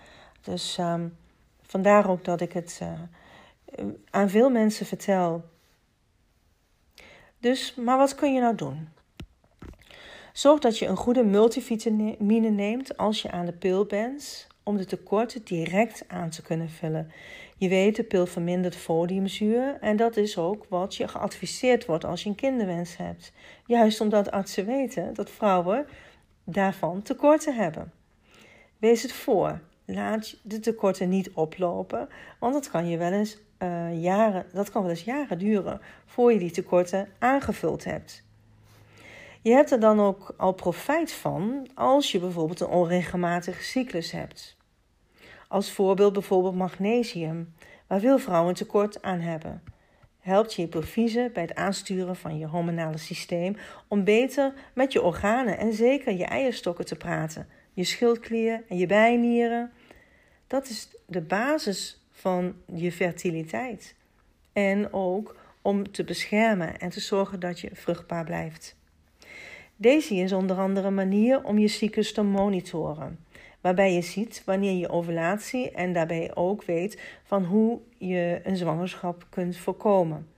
Dus 0.42 0.78
um, 0.78 1.16
vandaar 1.62 2.10
ook 2.10 2.24
dat 2.24 2.40
ik 2.40 2.52
het 2.52 2.80
uh, 2.82 2.88
aan 4.10 4.30
veel 4.30 4.50
mensen 4.50 4.86
vertel. 4.86 5.44
Dus, 7.38 7.74
maar 7.74 7.98
wat 7.98 8.14
kun 8.14 8.34
je 8.34 8.40
nou 8.40 8.54
doen? 8.54 8.88
Zorg 10.32 10.60
dat 10.60 10.78
je 10.78 10.86
een 10.86 10.96
goede 10.96 11.24
multivitamine 11.24 12.48
neemt 12.48 12.96
als 12.96 13.22
je 13.22 13.30
aan 13.30 13.46
de 13.46 13.52
pil 13.52 13.84
bent, 13.84 14.46
om 14.62 14.76
de 14.76 14.84
tekorten 14.84 15.44
direct 15.44 16.04
aan 16.08 16.30
te 16.30 16.42
kunnen 16.42 16.70
vullen. 16.70 17.12
Je 17.56 17.68
weet, 17.68 17.96
de 17.96 18.04
pil 18.04 18.26
vermindert 18.26 18.76
foliumzuur 18.76 19.78
en 19.80 19.96
dat 19.96 20.16
is 20.16 20.38
ook 20.38 20.66
wat 20.68 20.94
je 20.94 21.08
geadviseerd 21.08 21.86
wordt 21.86 22.04
als 22.04 22.22
je 22.22 22.28
een 22.28 22.34
kinderwens 22.34 22.96
hebt. 22.96 23.32
Juist 23.66 24.00
omdat 24.00 24.30
artsen 24.30 24.66
weten 24.66 25.14
dat 25.14 25.30
vrouwen 25.30 25.86
daarvan 26.44 27.02
tekorten 27.02 27.54
hebben. 27.54 27.92
Wees 28.78 29.02
het 29.02 29.12
voor. 29.12 29.60
Laat 29.84 30.36
de 30.42 30.60
tekorten 30.60 31.08
niet 31.08 31.30
oplopen, 31.30 32.08
want 32.38 32.52
dat 32.52 32.70
kan 32.70 32.88
je 32.88 32.96
wel 32.96 33.12
eens 33.12 33.38
uh, 33.62 34.02
jaren, 34.02 34.46
dat 34.52 34.70
kan 34.70 34.82
wel 34.82 34.90
eens 34.90 35.04
jaren 35.04 35.38
duren 35.38 35.80
voor 36.06 36.32
je 36.32 36.38
die 36.38 36.50
tekorten 36.50 37.08
aangevuld 37.18 37.84
hebt. 37.84 38.24
Je 39.42 39.52
hebt 39.52 39.70
er 39.70 39.80
dan 39.80 40.00
ook 40.00 40.34
al 40.36 40.52
profijt 40.52 41.12
van 41.12 41.68
als 41.74 42.12
je 42.12 42.18
bijvoorbeeld 42.18 42.60
een 42.60 42.66
onregelmatige 42.66 43.62
cyclus 43.62 44.10
hebt. 44.10 44.56
Als 45.48 45.72
voorbeeld 45.72 46.12
bijvoorbeeld 46.12 46.54
magnesium, 46.54 47.54
waar 47.86 48.00
veel 48.00 48.18
vrouwen 48.18 48.54
tekort 48.54 49.02
aan 49.02 49.20
hebben. 49.20 49.62
Helpt 50.20 50.54
je 50.54 50.62
hypofyse 50.62 51.30
bij 51.34 51.42
het 51.42 51.54
aansturen 51.54 52.16
van 52.16 52.38
je 52.38 52.46
hormonale 52.46 52.98
systeem 52.98 53.56
om 53.88 54.04
beter 54.04 54.52
met 54.74 54.92
je 54.92 55.02
organen 55.02 55.58
en 55.58 55.72
zeker 55.72 56.12
je 56.12 56.24
eierstokken 56.24 56.84
te 56.84 56.96
praten, 56.96 57.48
je 57.72 57.84
schildklier 57.84 58.64
en 58.68 58.76
je 58.76 58.86
bijnieren. 58.86 59.72
Dat 60.46 60.68
is 60.68 60.88
de 61.06 61.20
basis 61.20 61.99
van 62.20 62.54
je 62.74 62.92
fertiliteit. 62.92 63.94
En 64.52 64.92
ook 64.92 65.36
om 65.62 65.90
te 65.90 66.04
beschermen 66.04 66.78
en 66.78 66.90
te 66.90 67.00
zorgen 67.00 67.40
dat 67.40 67.60
je 67.60 67.70
vruchtbaar 67.72 68.24
blijft. 68.24 68.76
Deze 69.76 70.14
is 70.14 70.32
onder 70.32 70.56
andere 70.56 70.86
een 70.86 70.94
manier 70.94 71.44
om 71.44 71.58
je 71.58 71.68
cyclus 71.68 72.12
te 72.12 72.22
monitoren 72.22 73.18
waarbij 73.60 73.94
je 73.94 74.02
ziet 74.02 74.42
wanneer 74.44 74.72
je 74.76 74.88
ovulatie 74.88 75.70
en 75.70 75.92
daarbij 75.92 76.30
ook 76.34 76.64
weet 76.64 77.00
van 77.24 77.44
hoe 77.44 77.78
je 77.98 78.40
een 78.44 78.56
zwangerschap 78.56 79.26
kunt 79.30 79.56
voorkomen. 79.56 80.28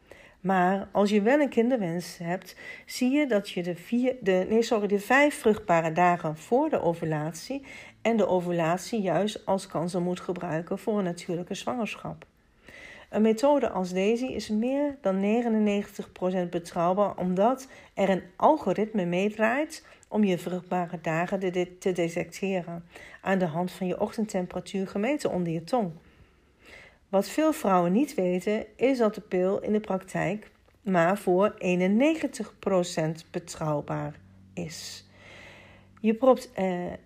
Maar 0.41 0.89
als 0.93 1.11
je 1.11 1.23
wel 1.23 1.41
een 1.41 1.49
kinderwens 1.49 2.19
hebt, 2.19 2.57
zie 2.87 3.11
je 3.11 3.27
dat 3.27 3.51
je 3.51 3.63
de, 3.63 3.75
vier, 3.75 4.17
de, 4.21 4.47
nee, 4.49 4.63
sorry, 4.63 4.87
de 4.87 5.01
vijf 5.01 5.35
vruchtbare 5.35 5.93
dagen 5.93 6.37
voor 6.37 6.69
de 6.69 6.83
ovulatie 6.83 7.63
en 8.03 8.17
de 8.17 8.27
ovulatie 8.27 9.01
juist 9.01 9.47
als 9.47 9.67
kansen 9.67 10.03
moet 10.03 10.21
gebruiken 10.21 10.79
voor 10.79 10.99
een 10.99 11.05
natuurlijke 11.05 11.55
zwangerschap. 11.55 12.27
Een 13.11 13.23
methode 13.23 13.71
als 13.71 13.93
deze 13.93 14.33
is 14.33 14.49
meer 14.49 14.97
dan 15.01 15.43
99% 16.47 16.49
betrouwbaar 16.51 17.17
omdat 17.17 17.69
er 17.95 18.09
een 18.09 18.23
algoritme 18.37 19.05
meedraait 19.05 19.87
om 20.09 20.25
je 20.25 20.39
vruchtbare 20.39 20.99
dagen 21.03 21.39
te 21.79 21.93
detecteren 21.93 22.85
aan 23.21 23.39
de 23.39 23.45
hand 23.45 23.73
van 23.73 23.87
je 23.87 24.01
ochtendtemperatuur 24.01 24.89
gemeten 24.89 25.31
onder 25.31 25.53
je 25.53 25.65
tong. 25.65 25.91
Wat 27.09 27.29
veel 27.29 27.53
vrouwen 27.53 27.93
niet 27.93 28.15
weten 28.15 28.65
is 28.77 28.99
dat 28.99 29.15
de 29.15 29.21
pil 29.21 29.61
in 29.61 29.73
de 29.73 29.81
praktijk 29.81 30.51
maar 30.83 31.19
voor 31.19 31.55
91% 31.55 33.31
betrouwbaar 33.31 34.15
is. 34.55 35.07
Je 36.03 36.15
propt 36.15 36.51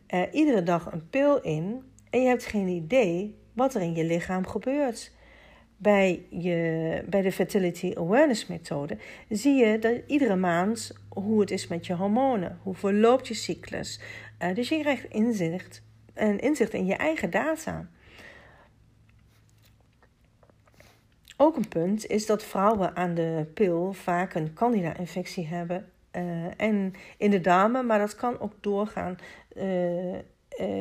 er 0.06 0.32
iedere 0.32 0.62
dag 0.62 0.92
een 0.92 1.08
pil 1.10 1.40
in 1.40 1.82
en 2.10 2.22
je 2.22 2.28
hebt 2.28 2.44
geen 2.44 2.68
idee 2.68 3.38
wat 3.52 3.74
er 3.74 3.80
in 3.80 3.94
je 3.94 4.04
lichaam 4.04 4.46
gebeurt 4.46 5.12
bij, 5.76 6.26
je, 6.30 7.02
bij 7.08 7.22
de 7.22 7.32
Fertility 7.32 7.92
Awareness 7.94 8.46
methode 8.46 8.98
zie 9.28 9.54
je 9.54 9.78
dat 9.78 10.00
iedere 10.06 10.36
maand 10.36 10.92
hoe 11.08 11.40
het 11.40 11.50
is 11.50 11.66
met 11.66 11.86
je 11.86 11.94
hormonen, 11.94 12.58
hoe 12.62 12.74
verloopt 12.74 13.28
je 13.28 13.34
cyclus. 13.34 14.00
Uh, 14.42 14.54
dus 14.54 14.68
je 14.68 14.80
krijgt 14.80 15.04
inzicht, 15.08 15.82
en 16.14 16.38
inzicht 16.38 16.72
in 16.72 16.86
je 16.86 16.94
eigen 16.94 17.30
data. 17.30 17.88
Ook 21.36 21.56
een 21.56 21.68
punt 21.68 22.06
is 22.06 22.26
dat 22.26 22.44
vrouwen 22.44 22.96
aan 22.96 23.14
de 23.14 23.46
pil 23.54 23.92
vaak 23.92 24.34
een 24.34 24.54
candida-infectie 24.54 25.46
hebben. 25.46 25.90
Uh, 26.16 26.60
en 26.60 26.94
in 27.16 27.30
de 27.30 27.40
dame, 27.40 27.82
maar 27.82 27.98
dat 27.98 28.14
kan 28.14 28.40
ook 28.40 28.62
doorgaan 28.62 29.16
uh, 29.56 30.14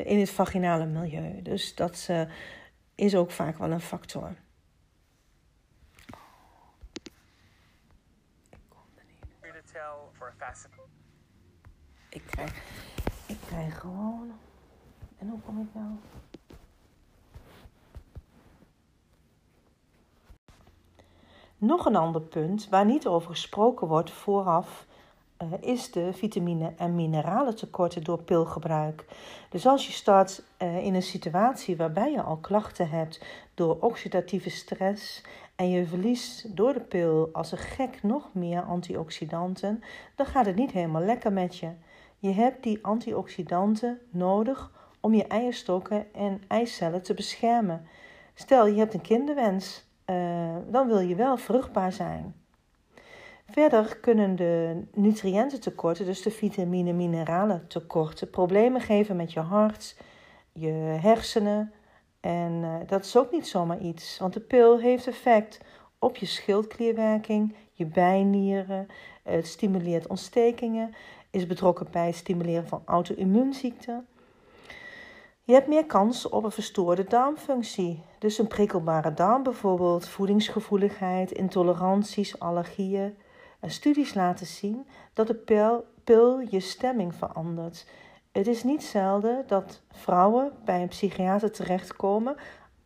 in 0.06 0.20
het 0.20 0.30
vaginale 0.30 0.86
milieu. 0.86 1.42
Dus 1.42 1.76
dat 1.76 2.10
is 2.96 3.16
ook 3.16 3.32
vaak 3.32 3.58
wel 3.58 3.72
een 3.72 3.82
factor. 3.82 4.36
Ik 12.10 12.24
krijg, 12.26 12.54
ik 13.28 13.38
krijg 13.48 13.80
gewoon. 13.80 14.32
En 15.18 15.28
hoe 15.28 15.40
kom 15.40 15.62
ik 15.62 15.68
nou? 15.74 15.92
Nog 21.58 21.86
een 21.86 21.96
ander 21.96 22.22
punt 22.22 22.70
waar 22.70 22.86
niet 22.86 23.08
over 23.08 23.30
gesproken 23.30 23.88
wordt 23.88 24.12
vooraf 24.12 24.85
uh, 25.44 25.52
is 25.60 25.92
de 25.92 26.14
vitamine- 26.14 26.74
en 26.78 26.96
mineralentekorten 26.96 28.04
door 28.04 28.22
pilgebruik. 28.22 29.06
Dus 29.50 29.68
als 29.68 29.88
je 29.88 29.94
start 29.94 30.44
uh, 30.62 30.86
in 30.86 30.94
een 30.94 31.02
situatie 31.04 31.78
waarbij 31.78 32.12
je 32.12 32.22
al 32.22 32.38
klachten 32.38 32.90
hebt 32.90 33.26
door 33.54 33.78
oxidatieve 33.80 34.50
stress 34.50 35.24
en 35.56 35.70
je 35.70 35.86
verliest 35.86 36.56
door 36.56 36.74
de 36.74 36.80
pil 36.82 37.30
als 37.34 37.52
een 37.52 37.58
gek 37.58 38.04
nog 38.04 38.30
meer 38.34 38.62
antioxidanten, 38.62 39.84
dan 40.16 40.26
gaat 40.26 40.46
het 40.46 40.56
niet 40.56 40.72
helemaal 40.72 41.04
lekker 41.04 41.34
met 41.34 41.58
je. 41.58 41.72
Je 42.20 42.32
hebt 42.32 42.64
die 42.64 42.86
antioxidanten 42.86 44.00
nodig 44.10 44.72
om 45.00 45.14
je 45.14 45.28
eierstokken 45.28 46.14
en 46.14 46.42
eicellen 46.48 47.04
te 47.04 47.14
beschermen. 47.14 47.88
Stel 48.34 48.68
je 48.68 48.78
hebt 48.78 48.94
een 48.94 49.02
kinderwens, 49.02 49.86
uh, 50.06 50.56
dan 50.68 50.88
wil 50.88 51.00
je 51.00 51.16
wel 51.16 51.38
vruchtbaar 51.38 51.92
zijn. 51.92 52.45
Verder 53.50 53.98
kunnen 53.98 54.36
de 54.36 54.84
nutriëntentekorten, 54.94 56.06
dus 56.06 56.22
de 56.22 56.32
vitamine 56.32 56.94
mineralen 56.94 57.68
tekorten, 57.68 58.30
problemen 58.30 58.82
geven 58.82 59.16
met 59.16 59.34
je 59.34 59.40
hart, 59.40 59.98
je 60.54 60.72
hersenen. 61.02 61.74
En 62.20 62.52
uh, 62.52 62.76
dat 62.88 63.06
is 63.06 63.18
ook 63.18 63.32
niet 63.32 63.48
zomaar 63.48 63.80
iets, 63.80 64.18
want 64.20 64.34
de 64.34 64.40
pil 64.40 64.80
heeft 64.80 65.08
effect 65.08 65.60
op 66.00 66.18
je 66.18 66.26
schildklierwerking, 66.26 67.56
je 67.72 67.86
bijnieren, 67.86 68.88
het 69.24 69.48
stimuleert 69.48 70.08
ontstekingen, 70.08 70.94
is 71.30 71.48
betrokken 71.48 71.88
bij 71.92 72.06
het 72.06 72.16
stimuleren 72.16 72.68
van 72.68 72.82
auto-immuunziekten. 72.86 74.08
Je 75.44 75.54
hebt 75.54 75.68
meer 75.68 75.86
kans 75.86 76.30
op 76.30 76.44
een 76.44 76.52
verstoorde 76.52 77.04
darmfunctie. 77.04 78.04
Dus 78.20 78.38
een 78.38 78.48
prikkelbare 78.48 79.14
darm 79.14 79.44
bijvoorbeeld, 79.44 80.08
voedingsgevoeligheid, 80.08 81.32
intoleranties, 81.32 82.40
allergieën. 82.40 83.18
Studies 83.72 84.14
laten 84.14 84.46
zien 84.46 84.88
dat 85.14 85.28
de 85.28 85.84
pil, 86.04 86.40
je 86.40 86.60
stemming 86.60 87.16
verandert. 87.16 87.88
Het 88.32 88.48
is 88.48 88.64
niet 88.64 88.84
zelden 88.84 89.44
dat 89.48 89.82
vrouwen 89.92 90.52
bij 90.66 90.82
een 90.82 90.88
psychiater 90.88 91.52
terechtkomen, 91.52 92.36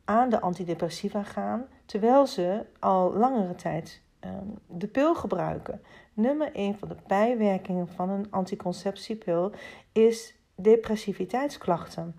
aan 0.06 0.30
de 0.30 0.42
antidepressiva 0.42 1.24
gaan, 1.24 1.66
terwijl 1.86 2.28
ze 2.28 2.66
al 2.80 3.14
langere 3.14 3.56
tijd 3.56 4.02
um, 4.26 4.58
de 4.68 4.88
pil 4.88 5.16
gebruiken. 5.16 5.82
Nummer 6.14 6.54
1 6.54 6.78
van 6.78 6.88
de 6.88 6.96
bijwerkingen 7.08 7.88
van 7.88 8.10
een 8.10 8.28
anticonceptiepil 8.30 9.52
is 9.92 10.36
depressiviteitsklachten. 10.56 12.16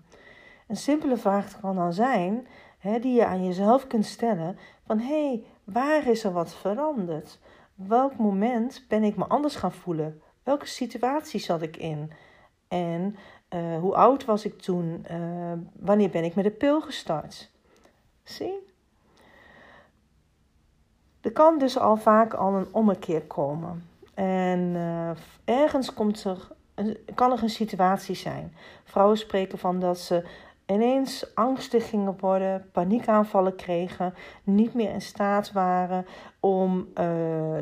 Een 0.67 0.77
simpele 0.77 1.17
vraag 1.17 1.59
kan 1.59 1.75
dan 1.75 1.93
zijn, 1.93 2.47
hè, 2.77 2.99
die 2.99 3.13
je 3.13 3.25
aan 3.25 3.45
jezelf 3.45 3.87
kunt 3.87 4.05
stellen, 4.05 4.57
van 4.85 4.99
hé, 4.99 5.27
hey, 5.27 5.43
waar 5.63 6.07
is 6.07 6.23
er 6.23 6.31
wat 6.31 6.53
veranderd? 6.53 7.39
Welk 7.87 8.17
moment 8.17 8.85
ben 8.87 9.03
ik 9.03 9.15
me 9.15 9.25
anders 9.27 9.55
gaan 9.55 9.71
voelen? 9.71 10.21
Welke 10.43 10.67
situatie 10.67 11.39
zat 11.39 11.61
ik 11.61 11.77
in? 11.77 12.11
En 12.67 13.15
uh, 13.49 13.79
hoe 13.79 13.95
oud 13.95 14.25
was 14.25 14.45
ik 14.45 14.59
toen? 14.59 15.05
Uh, 15.11 15.51
wanneer 15.79 16.09
ben 16.09 16.23
ik 16.23 16.35
met 16.35 16.43
de 16.43 16.51
pil 16.51 16.81
gestart? 16.81 17.51
Zie? 18.23 18.69
Er 21.21 21.31
kan 21.31 21.57
dus 21.57 21.77
al 21.77 21.97
vaak 21.97 22.33
al 22.33 22.53
een 22.53 22.67
ommekeer 22.71 23.21
komen. 23.21 23.89
En 24.13 24.59
uh, 24.59 25.09
ergens 25.45 25.93
komt 25.93 26.23
er, 26.23 26.47
kan 27.15 27.31
er 27.31 27.43
een 27.43 27.49
situatie 27.49 28.15
zijn. 28.15 28.53
Vrouwen 28.83 29.17
spreken 29.17 29.57
van 29.57 29.79
dat 29.79 29.99
ze 29.99 30.27
ineens 30.71 31.35
angstig 31.35 31.89
gingen 31.89 32.15
worden, 32.19 32.69
paniekaanvallen 32.71 33.55
kregen, 33.55 34.13
niet 34.43 34.73
meer 34.73 34.89
in 34.89 35.01
staat 35.01 35.51
waren 35.51 36.05
om 36.39 36.87
uh, 36.99 37.05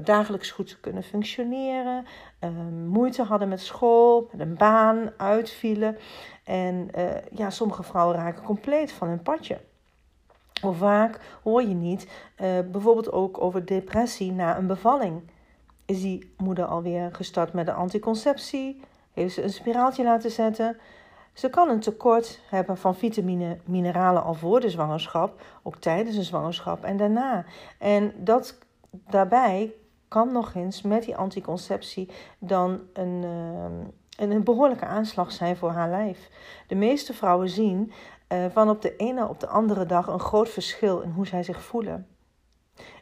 dagelijks 0.03 0.51
goed 0.51 0.67
te 0.67 0.79
kunnen 0.79 1.03
functioneren, 1.03 2.05
uh, 2.43 2.49
moeite 2.87 3.23
hadden 3.23 3.47
met 3.47 3.61
school, 3.61 4.29
met 4.31 4.47
een 4.47 4.55
baan, 4.57 5.11
uitvielen. 5.17 5.97
En 6.43 6.87
uh, 6.97 7.09
ja, 7.31 7.49
sommige 7.49 7.83
vrouwen 7.83 8.15
raken 8.15 8.43
compleet 8.43 8.91
van 8.91 9.07
hun 9.07 9.21
padje. 9.21 9.59
Of 10.63 10.77
vaak 10.77 11.19
hoor 11.43 11.61
je 11.61 11.73
niet, 11.75 12.07
bijvoorbeeld 12.71 13.11
ook 13.11 13.41
over 13.41 13.65
depressie 13.65 14.31
na 14.31 14.57
een 14.57 14.67
bevalling. 14.67 15.21
Is 15.86 16.01
die 16.01 16.34
moeder 16.38 16.65
alweer 16.65 17.10
gestart 17.12 17.53
met 17.53 17.65
de 17.65 17.71
anticonceptie? 17.71 18.81
Heeft 19.13 19.34
ze 19.34 19.43
een 19.43 19.49
spiraaltje 19.49 20.03
laten 20.03 20.31
zetten? 20.31 20.77
Ze 21.39 21.49
kan 21.49 21.69
een 21.69 21.80
tekort 21.80 22.39
hebben 22.49 22.78
van 22.78 22.95
vitamine, 22.95 23.58
mineralen 23.65 24.23
al 24.23 24.34
voor 24.34 24.60
de 24.60 24.69
zwangerschap, 24.69 25.41
ook 25.63 25.75
tijdens 25.75 26.15
een 26.15 26.23
zwangerschap 26.23 26.84
en 26.84 26.97
daarna. 26.97 27.45
En 27.78 28.13
dat 28.17 28.58
daarbij 28.91 29.73
kan 30.08 30.32
nog 30.32 30.54
eens 30.54 30.82
met 30.82 31.04
die 31.04 31.15
anticonceptie 31.15 32.10
dan 32.39 32.80
een, 32.93 33.23
uh, 34.19 34.30
een 34.30 34.43
behoorlijke 34.43 34.86
aanslag 34.86 35.32
zijn 35.32 35.58
voor 35.58 35.69
haar 35.69 35.89
lijf. 35.89 36.30
De 36.67 36.75
meeste 36.75 37.13
vrouwen 37.13 37.49
zien 37.49 37.91
uh, 38.30 38.45
van 38.49 38.69
op 38.69 38.82
de 38.82 38.95
ene 38.95 39.28
op 39.28 39.39
de 39.39 39.47
andere 39.47 39.86
dag 39.86 40.08
een 40.08 40.19
groot 40.19 40.49
verschil 40.49 40.99
in 40.99 41.12
hoe 41.12 41.28
zij 41.28 41.43
zich 41.43 41.62
voelen. 41.62 42.08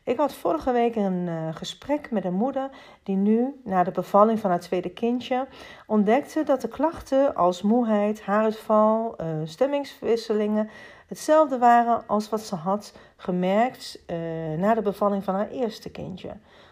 Ik 0.03 0.17
had 0.17 0.33
vorige 0.33 0.71
week 0.71 0.95
een 0.95 1.27
uh, 1.27 1.55
gesprek 1.55 2.11
met 2.11 2.25
een 2.25 2.33
moeder 2.33 2.69
die 3.03 3.15
nu, 3.15 3.61
na 3.63 3.83
de 3.83 3.91
bevalling 3.91 4.39
van 4.39 4.49
haar 4.49 4.59
tweede 4.59 4.89
kindje, 4.89 5.47
ontdekte 5.87 6.43
dat 6.43 6.61
de 6.61 6.67
klachten 6.67 7.35
als 7.35 7.61
moeheid, 7.61 8.21
haaruitval, 8.21 9.15
uh, 9.21 9.27
stemmingswisselingen 9.43 10.69
hetzelfde 11.07 11.57
waren 11.57 12.07
als 12.07 12.29
wat 12.29 12.41
ze 12.41 12.55
had 12.55 12.97
gemerkt 13.15 14.03
uh, 14.07 14.17
na 14.57 14.73
de 14.73 14.81
bevalling 14.81 15.23
van 15.23 15.35
haar 15.35 15.49
eerste 15.49 15.89
kindje. 15.89 16.31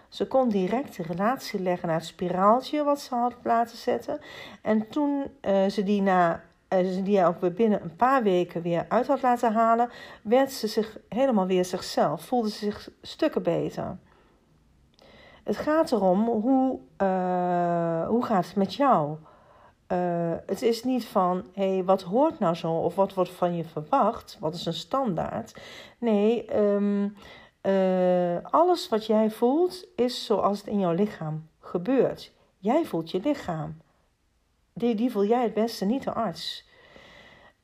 Ze 0.09 0.27
kon 0.27 0.49
direct 0.49 0.95
de 0.97 1.03
relatie 1.03 1.61
leggen 1.61 1.87
naar 1.87 1.97
het 1.97 2.05
spiraaltje 2.05 2.83
wat 2.83 2.99
ze 2.99 3.15
had 3.15 3.33
laten 3.43 3.77
zetten. 3.77 4.19
En 4.61 4.89
toen 4.89 5.23
ze 5.69 5.83
die 5.83 6.01
na 6.01 6.43
die 6.67 7.17
hij 7.17 7.27
ook 7.27 7.55
binnen 7.55 7.81
een 7.81 7.95
paar 7.95 8.23
weken 8.23 8.61
weer 8.61 8.85
uit 8.89 9.07
had 9.07 9.21
laten 9.21 9.53
halen, 9.53 9.89
werd 10.23 10.51
ze 10.51 10.67
zich 10.67 10.97
helemaal 11.09 11.45
weer 11.45 11.65
zichzelf, 11.65 12.21
voelde 12.21 12.49
ze 12.49 12.57
zich 12.57 12.89
stukken 13.01 13.43
beter. 13.43 13.97
Het 15.43 15.57
gaat 15.57 15.91
erom 15.91 16.25
hoe, 16.27 16.79
uh, 17.01 18.07
hoe 18.07 18.25
gaat 18.25 18.45
het 18.45 18.55
met 18.55 18.73
jou? 18.73 19.17
Uh, 19.91 20.31
het 20.45 20.61
is 20.61 20.83
niet 20.83 21.05
van, 21.05 21.45
hé, 21.53 21.73
hey, 21.73 21.83
wat 21.83 22.01
hoort 22.01 22.39
nou 22.39 22.55
zo 22.55 22.71
of 22.71 22.95
wat 22.95 23.13
wordt 23.13 23.31
van 23.31 23.55
je 23.55 23.63
verwacht? 23.63 24.37
Wat 24.39 24.53
is 24.53 24.65
een 24.65 24.73
standaard? 24.73 25.61
Nee, 25.97 26.45
uh, 27.65 28.37
alles 28.41 28.89
wat 28.89 29.05
jij 29.05 29.31
voelt 29.31 29.85
is 29.95 30.25
zoals 30.25 30.57
het 30.57 30.67
in 30.67 30.79
jouw 30.79 30.93
lichaam 30.93 31.47
gebeurt. 31.59 32.33
Jij 32.57 32.85
voelt 32.85 33.11
je 33.11 33.19
lichaam. 33.23 33.77
Die, 34.77 34.95
die 34.95 35.11
voel 35.11 35.25
jij 35.25 35.43
het 35.43 35.53
beste, 35.53 35.85
niet 35.85 36.03
de 36.03 36.13
arts. 36.13 36.67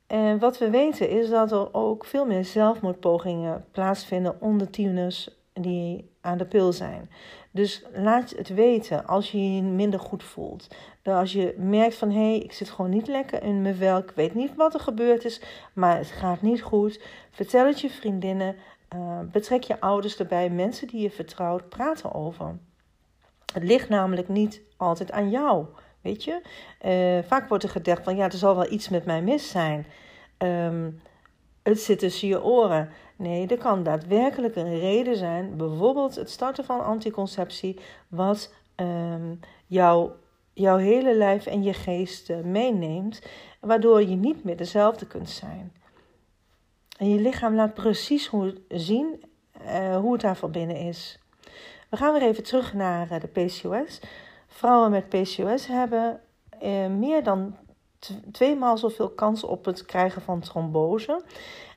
En 0.06 0.38
wat 0.38 0.58
we 0.58 0.70
weten 0.70 1.08
is 1.08 1.28
dat 1.28 1.52
er 1.52 1.74
ook 1.74 2.04
veel 2.04 2.26
meer 2.26 2.44
zelfmoordpogingen 2.44 3.64
plaatsvinden 3.70 4.40
onder 4.40 4.70
tieners 4.70 5.28
die 5.52 6.10
aan 6.20 6.38
de 6.38 6.44
pil 6.44 6.72
zijn. 6.72 7.10
Dus 7.50 7.84
laat 7.94 8.30
het 8.30 8.48
weten 8.48 9.06
als 9.06 9.30
je 9.30 9.54
je 9.54 9.62
minder 9.62 10.00
goed 10.00 10.24
voelt. 10.24 10.68
Als 11.02 11.32
je 11.32 11.54
merkt 11.58 11.94
van 11.94 12.10
hé, 12.10 12.30
hey, 12.30 12.38
ik 12.38 12.52
zit 12.52 12.70
gewoon 12.70 12.90
niet 12.90 13.06
lekker 13.08 13.42
in 13.42 13.62
mijn 13.62 13.74
vel. 13.74 13.98
Ik 13.98 14.12
weet 14.14 14.34
niet 14.34 14.54
wat 14.54 14.74
er 14.74 14.80
gebeurd 14.80 15.24
is, 15.24 15.40
maar 15.72 15.96
het 15.96 16.10
gaat 16.10 16.42
niet 16.42 16.62
goed. 16.62 17.00
Vertel 17.30 17.66
het 17.66 17.80
je 17.80 17.90
vriendinnen. 17.90 18.56
Uh, 18.94 19.18
betrek 19.32 19.62
je 19.62 19.80
ouders 19.80 20.16
erbij, 20.16 20.50
mensen 20.50 20.86
die 20.86 21.00
je 21.00 21.10
vertrouwt, 21.10 21.68
praten 21.68 22.14
over. 22.14 22.58
Het 23.52 23.62
ligt 23.62 23.88
namelijk 23.88 24.28
niet 24.28 24.60
altijd 24.76 25.10
aan 25.10 25.30
jou. 25.30 25.66
Weet 26.02 26.24
je, 26.24 26.40
uh, 26.84 27.28
vaak 27.28 27.48
wordt 27.48 27.64
er 27.64 27.70
gedacht 27.70 28.04
van 28.04 28.16
ja, 28.16 28.24
er 28.24 28.32
zal 28.32 28.54
wel 28.56 28.72
iets 28.72 28.88
met 28.88 29.04
mij 29.04 29.22
mis 29.22 29.50
zijn. 29.50 29.86
Um, 30.38 31.00
het 31.62 31.80
zit 31.80 31.98
tussen 31.98 32.28
je 32.28 32.44
oren. 32.44 32.90
Nee, 33.16 33.46
er 33.46 33.58
kan 33.58 33.82
daadwerkelijk 33.82 34.56
een 34.56 34.78
reden 34.78 35.16
zijn, 35.16 35.56
bijvoorbeeld 35.56 36.14
het 36.14 36.30
starten 36.30 36.64
van 36.64 36.84
anticonceptie, 36.84 37.78
wat 38.08 38.54
um, 38.76 39.40
jou, 39.66 40.10
jouw 40.52 40.76
hele 40.76 41.14
lijf 41.16 41.46
en 41.46 41.62
je 41.62 41.72
geest 41.72 42.30
uh, 42.30 42.40
meeneemt, 42.40 43.22
waardoor 43.60 44.02
je 44.02 44.16
niet 44.16 44.44
meer 44.44 44.56
dezelfde 44.56 45.06
kunt 45.06 45.30
zijn. 45.30 45.72
En 46.98 47.08
je 47.08 47.20
lichaam 47.20 47.54
laat 47.54 47.74
precies 47.74 48.26
hoe, 48.26 48.54
zien 48.68 49.24
uh, 49.66 49.96
hoe 49.96 50.12
het 50.12 50.20
daar 50.20 50.36
van 50.36 50.50
binnen 50.50 50.76
is. 50.76 51.18
We 51.90 51.96
gaan 51.96 52.12
weer 52.12 52.22
even 52.22 52.42
terug 52.42 52.74
naar 52.74 53.20
de 53.20 53.26
PCOS. 53.26 54.00
Vrouwen 54.52 54.90
met 54.90 55.08
PCOS 55.08 55.66
hebben 55.66 56.20
eh, 56.60 56.86
meer 56.86 57.22
dan 57.22 57.56
tweemaal 58.32 58.78
zoveel 58.78 59.10
kans 59.10 59.44
op 59.44 59.64
het 59.64 59.84
krijgen 59.84 60.22
van 60.22 60.40
trombose. 60.40 61.22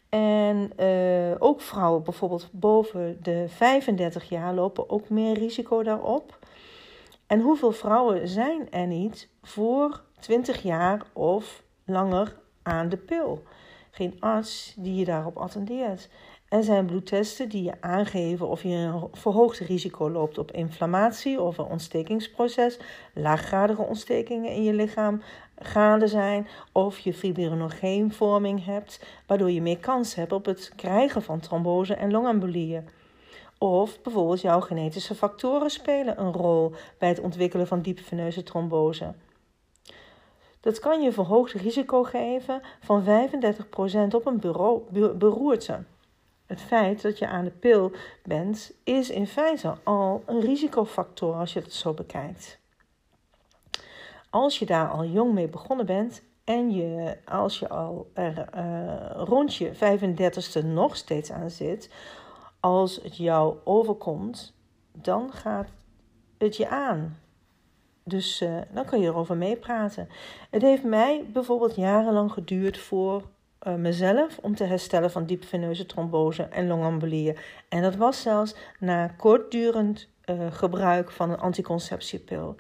En 0.10 0.72
uh, 0.80 1.36
ook 1.40 1.62
vrouwen 1.62 2.04
bijvoorbeeld 2.04 2.50
boven 2.52 3.24
de 3.24 3.46
35 3.48 4.30
jaar 4.30 4.54
lopen 4.54 4.90
ook 4.90 5.10
meer 5.10 5.34
risico 5.34 5.84
daarop. 5.84 6.40
En 7.28 7.40
hoeveel 7.40 7.72
vrouwen 7.72 8.28
zijn 8.28 8.72
er 8.72 8.88
niet 8.88 9.30
voor 9.42 10.04
20 10.20 10.62
jaar 10.62 11.02
of 11.14 11.64
langer 11.86 12.38
aan 12.64 12.90
de 12.90 12.98
pil? 12.98 13.44
geen 13.96 14.18
arts 14.20 14.74
die 14.78 14.96
je 14.96 15.06
daarop 15.06 15.38
attendeert. 15.38 16.10
Er 16.56 16.64
zijn 16.64 16.86
bloedtesten 16.86 17.50
die 17.50 17.64
je 17.64 17.74
aangeven 17.80 18.48
of 18.48 18.64
je 18.64 18.70
een 18.70 19.08
verhoogd 19.12 19.60
risico 19.60 20.10
loopt 20.10 20.38
op 20.38 20.52
inflammatie 20.52 21.42
of 21.42 21.58
een 21.58 21.66
ontstekingsproces, 21.66 22.80
laaggradige 23.14 23.82
ontstekingen 23.82 24.52
in 24.52 24.64
je 24.64 24.74
lichaam 24.74 25.22
gaande 25.58 26.08
zijn, 26.08 26.48
of 26.72 27.00
je 27.00 27.14
fibrinogeenvorming 27.14 28.66
hebt, 28.66 29.06
waardoor 29.28 29.52
je 29.52 29.62
meer 29.62 29.78
kans 29.78 30.16
hebt 30.16 30.32
op 30.32 30.46
het 30.46 30.72
krijgen 30.76 31.22
van 31.24 31.40
trombose 31.40 31.94
en 31.94 32.12
longembolieën. 32.12 32.88
Of 33.58 34.02
bijvoorbeeld 34.02 34.42
jouw 34.42 34.62
genetische 34.62 35.16
factoren 35.16 35.70
spelen 35.70 36.20
een 36.22 36.34
rol 36.34 36.74
bij 36.98 37.10
het 37.10 37.20
ontwikkelen 37.20 37.68
van 37.68 37.82
diepveneuze 37.82 38.44
trombose. 38.44 39.14
Dat 40.60 40.80
kan 40.80 41.02
je 41.02 41.12
verhoogd 41.12 41.54
risico 41.54 42.04
geven 42.04 42.62
van 42.80 43.04
35% 43.04 44.16
op 44.16 44.26
een 44.26 44.40
beroerte. 45.18 45.84
Het 46.46 46.62
feit 46.62 47.02
dat 47.02 47.20
je 47.20 47.28
aan 47.28 47.44
de 47.44 47.52
pil 47.52 47.92
bent, 48.24 48.74
is 48.84 49.10
in 49.10 49.28
feite 49.28 49.76
al 49.84 50.24
een 50.26 50.40
risicofactor 50.40 51.36
als 51.36 51.54
je 51.54 51.60
het 51.60 51.74
zo 51.74 51.94
bekijkt. 51.94 52.60
Als 54.30 54.60
je 54.60 54.66
daar 54.66 54.90
al 54.90 55.06
jong 55.06 55.34
mee 55.34 55.48
begonnen 55.48 55.86
bent 55.86 56.24
en 56.44 56.72
je, 56.72 57.18
als 57.26 57.60
je 57.60 57.70
al 57.70 58.12
uh, 58.16 58.38
rond 59.14 59.56
je 59.56 59.76
35ste 59.76 60.66
nog 60.66 60.96
steeds 60.96 61.32
aan 61.32 61.50
zit, 61.50 61.90
als 62.60 63.00
het 63.04 63.18
jou 63.18 63.58
overkomt, 63.64 64.54
dan 64.92 65.34
gaat 65.34 65.70
het 66.38 66.58
je 66.58 66.70
aan. 66.70 67.18
Dus 68.04 68.42
uh, 68.42 68.62
dan 68.74 68.86
kun 68.86 69.00
je 69.00 69.08
erover 69.08 69.38
meepraten. 69.38 70.10
Het 70.50 70.62
heeft 70.62 70.84
mij 70.84 71.26
bijvoorbeeld 71.34 71.76
jarenlang 71.76 72.32
geduurd 72.32 72.78
voor 72.78 73.24
uh, 73.64 73.76
mezelf 73.76 74.38
om 74.42 74.56
te 74.56 74.64
herstellen 74.64 75.12
van 75.12 75.26
diepveneuze 75.26 75.86
trombose 75.86 76.44
en 76.44 76.68
longembolieën. 76.68 77.38
En 77.70 77.82
dat 77.82 77.96
was 77.96 78.22
zelfs 78.22 78.56
na 78.80 79.08
kortdurend 79.08 80.08
uh, 80.26 80.52
gebruik 80.52 81.12
van 81.12 81.30
een 81.30 81.40
anticonceptiepil. 81.40 82.56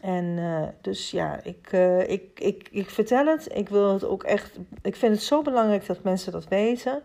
En 0.00 0.24
uh, 0.24 0.68
dus 0.80 1.10
ja, 1.10 1.42
ik, 1.42 1.72
ik, 2.06 2.40
ik, 2.40 2.68
ik 2.70 2.90
vertel 2.90 3.26
het. 3.26 3.54
Ik 3.54 3.68
wil 3.68 3.92
het 3.92 4.04
ook 4.04 4.22
echt. 4.22 4.58
Ik 4.82 4.96
vind 4.96 5.14
het 5.14 5.22
zo 5.22 5.42
belangrijk 5.42 5.86
dat 5.86 6.02
mensen 6.02 6.32
dat 6.32 6.48
weten. 6.48 7.02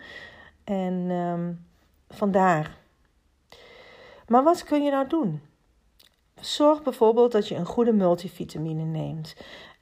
En 0.63 0.93
um, 1.09 1.65
vandaar. 2.09 2.77
Maar 4.27 4.43
wat 4.43 4.63
kun 4.63 4.83
je 4.83 4.91
nou 4.91 5.07
doen? 5.07 5.41
Zorg 6.39 6.83
bijvoorbeeld 6.83 7.31
dat 7.31 7.47
je 7.47 7.55
een 7.55 7.65
goede 7.65 7.93
multivitamine 7.93 8.83
neemt. 8.83 9.35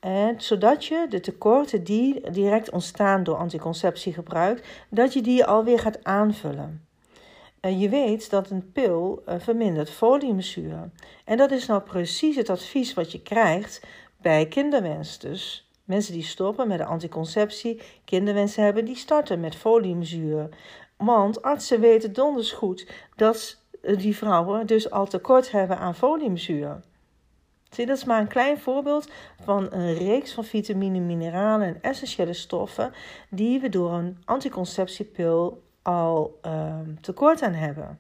En 0.04 0.42
zodat 0.42 0.86
je 0.86 1.06
de 1.10 1.20
tekorten 1.20 1.84
die 1.84 2.32
direct 2.32 2.70
ontstaan 2.70 3.24
door 3.24 3.36
anticonceptiegebruik, 3.36 4.86
dat 4.90 5.14
je 5.14 5.22
die 5.22 5.46
alweer 5.46 5.80
gaat 5.80 6.04
aanvullen. 6.04 6.88
En 7.60 7.80
je 7.80 7.90
weet 7.90 8.30
dat 8.30 8.50
een 8.50 8.72
pil 8.72 9.24
uh, 9.28 9.36
vermindert 9.40 9.90
foliumzuur. 9.90 10.90
En 11.26 11.38
dat 11.38 11.52
is 11.52 11.66
nou 11.66 11.82
precies 11.82 12.36
het 12.36 12.50
advies 12.50 12.94
wat 12.94 13.12
je 13.12 13.22
krijgt 13.22 13.82
bij 14.22 14.48
kinderwens. 14.48 15.20
Dus 15.20 15.70
mensen 15.84 16.14
die 16.14 16.24
stoppen 16.24 16.68
met 16.68 16.78
de 16.78 16.86
anticonceptie, 16.86 17.82
kinderwens 18.06 18.56
hebben, 18.56 18.86
die 18.86 18.96
starten 18.96 19.40
met 19.40 19.56
foliumzuur. 19.56 20.50
Want 20.98 21.42
artsen 21.42 21.80
weten 21.80 22.14
donders 22.14 22.52
goed 22.52 22.88
dat 23.16 23.58
die 23.98 24.16
vrouwen 24.18 24.68
dus 24.68 24.92
al 24.92 25.06
tekort 25.06 25.52
hebben 25.52 25.78
aan 25.78 25.96
foliumzuur. 25.96 26.82
Dat 27.76 27.98
is 27.98 28.04
maar 28.04 28.22
een 28.22 28.28
klein 28.28 28.60
voorbeeld 28.60 29.12
van 29.42 29.68
een 29.72 29.94
reeks 29.94 30.34
van 30.34 30.44
vitamine, 30.44 31.00
mineralen 31.00 31.68
en 31.68 31.82
essentiële 31.82 32.34
stoffen 32.34 32.94
die 33.30 33.60
we 33.60 33.70
door 33.70 33.92
een 33.92 34.18
anticonceptiepil 34.26 35.64
al 35.82 36.40
uh, 36.46 36.76
tekort 37.02 37.42
aan 37.42 37.54
hebben. 37.54 38.00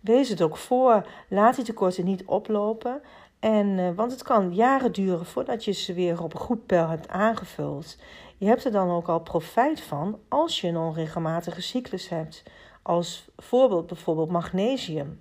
Wees 0.00 0.28
het 0.28 0.42
ook 0.42 0.56
voor, 0.56 1.06
laat 1.28 1.56
die 1.56 1.64
tekorten 1.64 2.04
niet 2.04 2.24
oplopen. 2.24 3.02
En, 3.40 3.66
uh, 3.66 3.90
want 3.94 4.10
het 4.10 4.22
kan 4.22 4.54
jaren 4.54 4.92
duren 4.92 5.26
voordat 5.26 5.64
je 5.64 5.72
ze 5.72 5.92
weer 5.94 6.22
op 6.22 6.34
een 6.34 6.40
goed 6.40 6.66
pijl 6.66 6.88
hebt 6.88 7.08
aangevuld. 7.08 7.96
Je 8.36 8.46
hebt 8.46 8.64
er 8.64 8.72
dan 8.72 8.90
ook 8.90 9.08
al 9.08 9.20
profijt 9.20 9.80
van 9.80 10.18
als 10.28 10.60
je 10.60 10.68
een 10.68 10.76
onregelmatige 10.76 11.62
cyclus 11.62 12.08
hebt. 12.08 12.42
Als 12.82 13.28
voorbeeld 13.36 13.86
bijvoorbeeld 13.86 14.30
magnesium. 14.30 15.20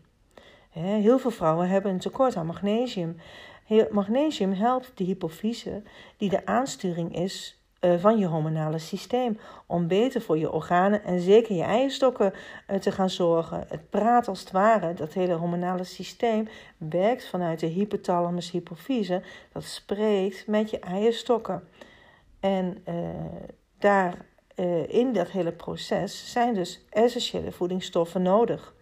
Heel 0.71 1.19
veel 1.19 1.31
vrouwen 1.31 1.69
hebben 1.69 1.91
een 1.91 1.99
tekort 1.99 2.35
aan 2.35 2.45
magnesium. 2.45 3.17
Magnesium 3.91 4.53
helpt 4.53 4.91
de 4.95 5.03
hypofyse, 5.03 5.81
die 6.17 6.29
de 6.29 6.45
aansturing 6.45 7.15
is 7.15 7.61
eh, 7.79 7.93
van 7.97 8.17
je 8.17 8.25
hormonale 8.25 8.77
systeem, 8.77 9.39
om 9.65 9.87
beter 9.87 10.21
voor 10.21 10.37
je 10.37 10.51
organen 10.51 11.03
en 11.03 11.19
zeker 11.19 11.55
je 11.55 11.63
eierstokken 11.63 12.33
eh, 12.67 12.79
te 12.79 12.91
gaan 12.91 13.09
zorgen. 13.09 13.65
Het 13.67 13.89
praat 13.89 14.27
als 14.27 14.39
het 14.39 14.51
ware, 14.51 14.93
dat 14.93 15.13
hele 15.13 15.33
hormonale 15.33 15.83
systeem 15.83 16.47
werkt 16.77 17.27
vanuit 17.27 17.59
de 17.59 17.67
hypothalamus 17.67 18.51
hypofyse, 18.51 19.21
dat 19.51 19.63
spreekt 19.63 20.47
met 20.47 20.69
je 20.69 20.79
eierstokken. 20.79 21.67
En 22.39 22.83
uh, 22.89 22.95
daar 23.77 24.25
in 24.87 25.13
dat 25.13 25.31
hele 25.31 25.51
proces 25.51 26.31
zijn 26.31 26.53
dus 26.53 26.85
essentiële 26.89 27.51
voedingsstoffen 27.51 28.21
nodig. 28.21 28.73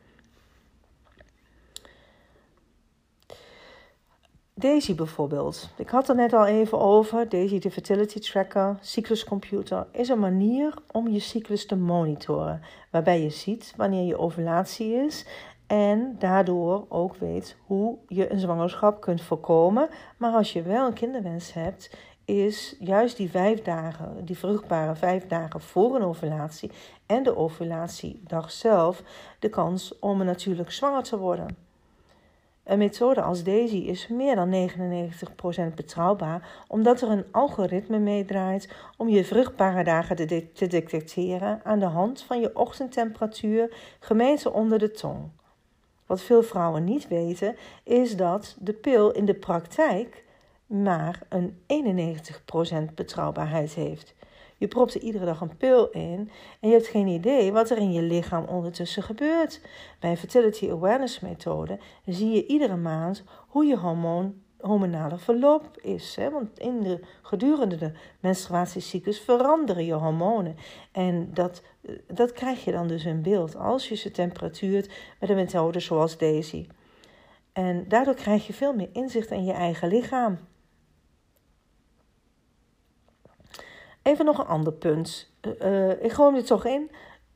Daisy 4.60 4.96
bijvoorbeeld. 4.96 5.70
Ik 5.78 5.90
had 5.90 6.10
er 6.10 6.16
net 6.16 6.34
al 6.34 6.46
even 6.46 6.80
over. 6.80 7.30
Daisy, 7.30 7.60
de 7.60 7.72
fertility 7.72 8.20
tracker, 8.20 8.78
cycluscomputer, 8.82 9.88
is 9.92 10.10
een 10.10 10.20
manier 10.20 10.74
om 10.92 11.08
je 11.08 11.20
cyclus 11.20 11.66
te 11.66 11.76
monitoren. 11.76 12.62
Waarbij 12.92 13.22
je 13.22 13.30
ziet 13.30 13.74
wanneer 13.78 14.06
je 14.06 14.18
ovulatie 14.18 14.94
is 14.94 15.26
en 15.68 16.16
daardoor 16.20 16.86
ook 16.90 17.16
weet 17.16 17.58
hoe 17.66 17.98
je 18.08 18.32
een 18.32 18.40
zwangerschap 18.40 19.02
kunt 19.02 19.22
voorkomen. 19.22 19.90
Maar 20.18 20.34
als 20.34 20.54
je 20.54 20.62
wel 20.62 20.88
een 20.88 20.94
kinderwens 20.94 21.54
hebt, 21.54 21.96
is 22.26 22.76
juist 22.80 23.18
die 23.18 23.30
vijf 23.30 23.62
dagen, 23.62 24.26
die 24.26 24.38
vruchtbare 24.38 24.96
vijf 24.96 25.28
dagen 25.28 25.62
voor 25.62 25.96
een 25.96 26.04
ovulatie 26.04 26.72
en 27.06 27.24
de 27.24 27.36
ovulatiedag 27.36 28.52
zelf, 28.52 29.04
de 29.40 29.50
kans 29.50 30.00
om 30.00 30.24
natuurlijk 30.24 30.72
zwanger 30.72 31.04
te 31.04 31.18
worden. 31.18 31.69
Een 32.70 32.78
methode 32.78 33.22
als 33.22 33.44
deze 33.44 33.78
is 33.78 34.08
meer 34.08 34.36
dan 34.36 34.70
99% 35.72 35.74
betrouwbaar, 35.76 36.64
omdat 36.68 37.02
er 37.02 37.10
een 37.10 37.26
algoritme 37.32 38.00
meedraait 38.00 38.70
om 38.98 39.10
je 39.10 39.26
vruchtbare 39.26 39.84
dagen 39.84 40.16
te, 40.16 40.68
detecteren 40.68 41.62
aan 41.64 41.80
de 41.80 41.86
hand 41.86 42.22
van 42.22 42.40
je 42.40 42.56
ochtendtemperatuur 42.56 43.76
gemeten 44.00 44.54
onder 44.54 44.80
de 44.80 44.92
tong. 44.92 45.30
Wat 46.06 46.22
veel 46.22 46.44
vrouwen 46.44 46.84
niet 46.84 47.08
weten, 47.08 47.56
is 47.84 48.16
dat 48.16 48.56
de 48.60 48.74
pil 48.74 49.12
in 49.12 49.26
de 49.26 49.36
praktijk 49.36 50.24
maar 50.66 51.22
een 51.30 51.58
91% 52.92 52.94
betrouwbaarheid 52.96 53.74
heeft. 53.74 54.16
Je 54.60 54.68
propt 54.68 54.94
er 54.94 55.02
iedere 55.02 55.26
dag 55.26 55.42
een 55.42 55.58
pil 55.58 55.90
in 55.90 56.30
en 56.60 56.70
je 56.70 56.74
hebt 56.74 56.88
geen 56.88 57.08
idee 57.08 57.52
wat 57.52 57.70
er 57.70 57.78
in 57.78 57.92
je 57.92 58.02
lichaam 58.02 58.46
ondertussen 58.46 59.04
gebeurt. 59.04 59.62
Bij 60.00 60.18
fertility 60.18 60.70
awareness 60.70 61.20
methode 61.20 61.80
zie 62.06 62.32
je 62.32 62.46
iedere 62.46 62.76
maand 62.76 63.24
hoe 63.48 63.66
je 63.66 63.78
hormonale 64.58 65.18
verloop 65.18 65.78
is. 65.82 66.16
Hè? 66.16 66.32
Want 66.32 66.60
in 66.60 66.84
de, 66.84 67.00
gedurende 67.22 67.76
de 67.76 67.92
menstruatiecyclus 68.20 69.20
veranderen 69.20 69.86
je 69.86 69.94
hormonen. 69.94 70.56
En 70.92 71.30
dat, 71.34 71.62
dat 72.08 72.32
krijg 72.32 72.66
je 72.66 72.72
dan 72.72 72.88
dus 72.88 73.06
in 73.06 73.22
beeld 73.22 73.56
als 73.56 73.90
je 73.90 73.96
ze 73.96 74.12
temperatuurt 74.12 74.90
met 75.20 75.30
een 75.30 75.36
methode 75.36 75.80
zoals 75.80 76.18
deze. 76.18 76.66
En 77.54 77.86
daardoor 77.88 78.16
krijg 78.16 78.48
je 78.48 78.54
veel 78.54 78.74
meer 78.74 78.90
inzicht 78.94 79.32
in 79.32 79.46
je 79.46 79.54
eigen 79.54 79.88
lichaam. 79.88 80.38
Even 84.10 84.26
nog 84.26 84.38
een 84.38 84.46
ander 84.46 84.74
punt. 84.74 85.32
Uh, 85.62 86.04
ik 86.04 86.12
gooi 86.12 86.36
er 86.36 86.46
toch 86.46 86.66
in. 86.66 86.92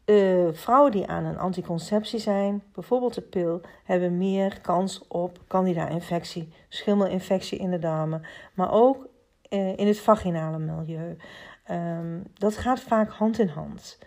Uh, 0.06 0.48
vrouwen 0.52 0.92
die 0.92 1.08
aan 1.08 1.26
een 1.26 1.38
anticonceptie 1.38 2.20
zijn, 2.20 2.64
bijvoorbeeld 2.74 3.14
de 3.14 3.22
pil, 3.22 3.62
hebben 3.84 4.18
meer 4.18 4.62
kans 4.62 5.08
op 5.08 5.40
candida-infectie, 5.48 6.54
schimmelinfectie 6.70 7.58
in 7.58 7.72
de 7.72 7.80
darmen, 7.80 8.26
maar 8.54 8.72
ook 8.72 9.08
in 9.50 9.88
het 9.88 10.00
vaginale 10.00 10.60
milieu. 10.60 11.18
Um, 11.72 12.24
dat 12.34 12.58
gaat 12.58 12.80
vaak 12.80 13.10
hand 13.10 13.40
in 13.40 13.48
hand. 13.48 14.00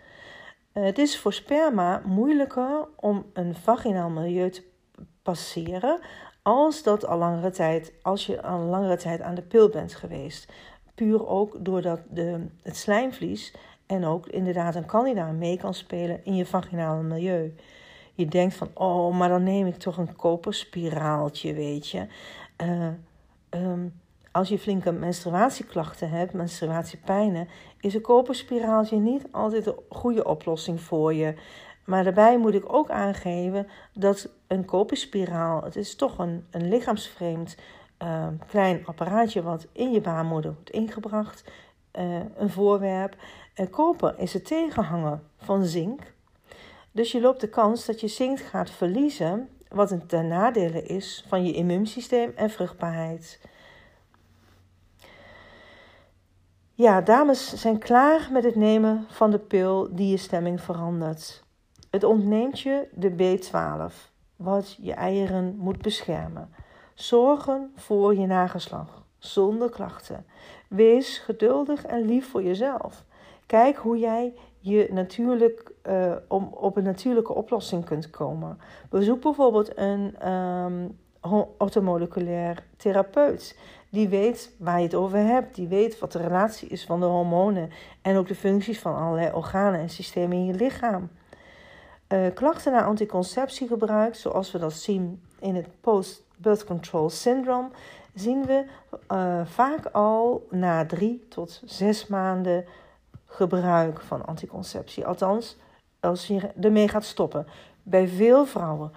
het 0.71 0.97
is 0.97 1.19
voor 1.19 1.33
sperma 1.33 2.01
moeilijker 2.05 2.87
om 2.95 3.25
een 3.33 3.55
vaginaal 3.55 4.09
milieu 4.09 4.49
te 4.49 4.63
passeren 5.23 5.99
als 6.41 6.83
dat 6.83 7.05
al 7.05 7.17
langere 7.17 7.51
tijd, 7.51 7.93
als 8.01 8.25
je 8.25 8.41
al 8.41 8.59
langere 8.59 8.97
tijd 8.97 9.21
aan 9.21 9.35
de 9.35 9.41
pil 9.41 9.69
bent 9.69 9.95
geweest. 9.95 10.51
Puur 10.97 11.27
ook 11.27 11.65
doordat 11.65 11.99
de, 12.09 12.45
het 12.61 12.77
slijmvlies 12.77 13.53
en 13.85 14.05
ook 14.05 14.27
inderdaad 14.27 14.75
een 14.75 14.85
candida 14.85 15.31
mee 15.31 15.57
kan 15.57 15.73
spelen 15.73 16.25
in 16.25 16.35
je 16.35 16.45
vaginale 16.45 17.03
milieu. 17.03 17.55
Je 18.13 18.25
denkt 18.25 18.55
van, 18.55 18.69
oh, 18.73 19.17
maar 19.17 19.29
dan 19.29 19.43
neem 19.43 19.67
ik 19.67 19.77
toch 19.77 19.97
een 19.97 20.15
koperspiraaltje, 20.15 21.53
weet 21.53 21.89
je. 21.89 22.07
Uh, 22.63 22.87
um, 23.49 23.93
Als 24.31 24.49
je 24.49 24.59
flinke 24.59 24.91
menstruatieklachten 24.91 26.09
hebt, 26.09 26.33
menstruatiepijnen, 26.33 27.47
is 27.79 27.93
een 27.93 28.01
koperspiraaltje 28.01 28.97
niet 28.97 29.27
altijd 29.31 29.63
de 29.63 29.75
goede 29.89 30.25
oplossing 30.25 30.81
voor 30.81 31.13
je. 31.13 31.33
Maar 31.85 32.03
daarbij 32.03 32.37
moet 32.37 32.53
ik 32.53 32.73
ook 32.73 32.89
aangeven 32.89 33.67
dat 33.93 34.29
een 34.47 34.65
koperspiraal, 34.65 35.63
het 35.63 35.75
is 35.75 35.95
toch 35.95 36.17
een, 36.17 36.45
een 36.51 36.69
lichaamsvreemd 36.69 37.55
uh, 38.03 38.27
klein 38.47 38.85
apparaatje 38.85 39.41
wat 39.41 39.67
in 39.71 39.91
je 39.91 40.01
baarmoeder 40.01 40.53
wordt 40.53 40.69
ingebracht, 40.69 41.43
uh, 41.99 42.19
een 42.35 42.49
voorwerp. 42.49 43.15
Uh, 43.55 43.65
koper 43.69 44.19
is 44.19 44.33
het 44.33 44.45
tegenhanger 44.45 45.19
van 45.37 45.65
zink. 45.65 46.13
Dus 46.91 47.11
je 47.11 47.21
loopt 47.21 47.41
de 47.41 47.49
kans 47.49 47.85
dat 47.85 48.01
je 48.01 48.07
zink 48.07 48.39
gaat 48.39 48.69
verliezen, 48.69 49.49
wat 49.69 49.91
een 49.91 50.05
ten 50.05 50.27
nadele 50.27 50.83
is 50.83 51.25
van 51.27 51.45
je 51.45 51.53
immuunsysteem 51.53 52.31
en 52.35 52.49
vruchtbaarheid. 52.49 53.39
Ja, 56.73 57.01
dames 57.01 57.53
zijn 57.53 57.79
klaar 57.79 58.29
met 58.31 58.43
het 58.43 58.55
nemen 58.55 59.05
van 59.09 59.31
de 59.31 59.39
pil 59.39 59.95
die 59.95 60.09
je 60.09 60.17
stemming 60.17 60.61
verandert. 60.61 61.43
Het 61.89 62.03
ontneemt 62.03 62.59
je 62.59 62.87
de 62.93 63.11
B12, 63.11 63.93
wat 64.35 64.77
je 64.81 64.93
eieren 64.93 65.55
moet 65.57 65.81
beschermen. 65.81 66.49
Zorgen 66.97 67.71
voor 67.75 68.15
je 68.15 68.25
nageslag, 68.25 69.03
zonder 69.17 69.69
klachten. 69.69 70.25
Wees 70.67 71.17
geduldig 71.17 71.85
en 71.85 72.05
lief 72.05 72.29
voor 72.29 72.43
jezelf. 72.43 73.03
Kijk 73.45 73.77
hoe 73.77 73.97
jij 73.97 74.33
je 74.59 74.87
natuurlijk, 74.91 75.71
uh, 75.87 76.13
om, 76.27 76.43
op 76.53 76.77
een 76.77 76.83
natuurlijke 76.83 77.33
oplossing 77.33 77.85
kunt 77.85 78.09
komen. 78.09 78.59
Bezoek 78.89 79.21
bijvoorbeeld 79.21 79.77
een 79.77 80.31
um, 80.31 80.97
therapeut. 82.77 83.57
Die 83.89 84.09
weet 84.09 84.55
waar 84.59 84.77
je 84.77 84.83
het 84.83 84.95
over 84.95 85.19
hebt. 85.19 85.55
Die 85.55 85.67
weet 85.67 85.99
wat 85.99 86.11
de 86.11 86.21
relatie 86.21 86.69
is 86.69 86.85
van 86.85 86.99
de 86.99 87.05
hormonen. 87.05 87.69
En 88.01 88.17
ook 88.17 88.27
de 88.27 88.35
functies 88.35 88.79
van 88.79 88.95
allerlei 88.95 89.31
organen 89.33 89.79
en 89.79 89.89
systemen 89.89 90.37
in 90.37 90.45
je 90.45 90.53
lichaam. 90.53 91.09
Uh, 92.09 92.27
klachten 92.33 92.71
na 92.71 92.83
anticonceptiegebruik, 92.83 94.15
zoals 94.15 94.51
we 94.51 94.59
dat 94.59 94.73
zien 94.73 95.21
in 95.39 95.55
het 95.55 95.67
post-birth 95.81 96.63
control 96.63 97.09
syndrome, 97.09 97.69
zien 98.13 98.45
we 98.45 98.65
uh, 99.11 99.45
vaak 99.45 99.85
al 99.85 100.47
na 100.49 100.85
drie 100.85 101.25
tot 101.29 101.61
zes 101.65 102.07
maanden 102.07 102.65
gebruik 103.25 104.01
van 104.01 104.25
anticonceptie. 104.25 105.05
Althans, 105.05 105.57
als 105.99 106.27
je 106.27 106.51
ermee 106.61 106.87
gaat 106.87 107.05
stoppen. 107.05 107.47
Bij 107.83 108.07
veel 108.07 108.45
vrouwen 108.45 108.91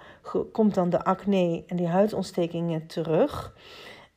komt 0.52 0.74
dan 0.74 0.90
de 0.90 1.04
acne 1.04 1.64
en 1.66 1.76
die 1.76 1.88
huidontstekingen 1.88 2.86
terug. 2.86 3.54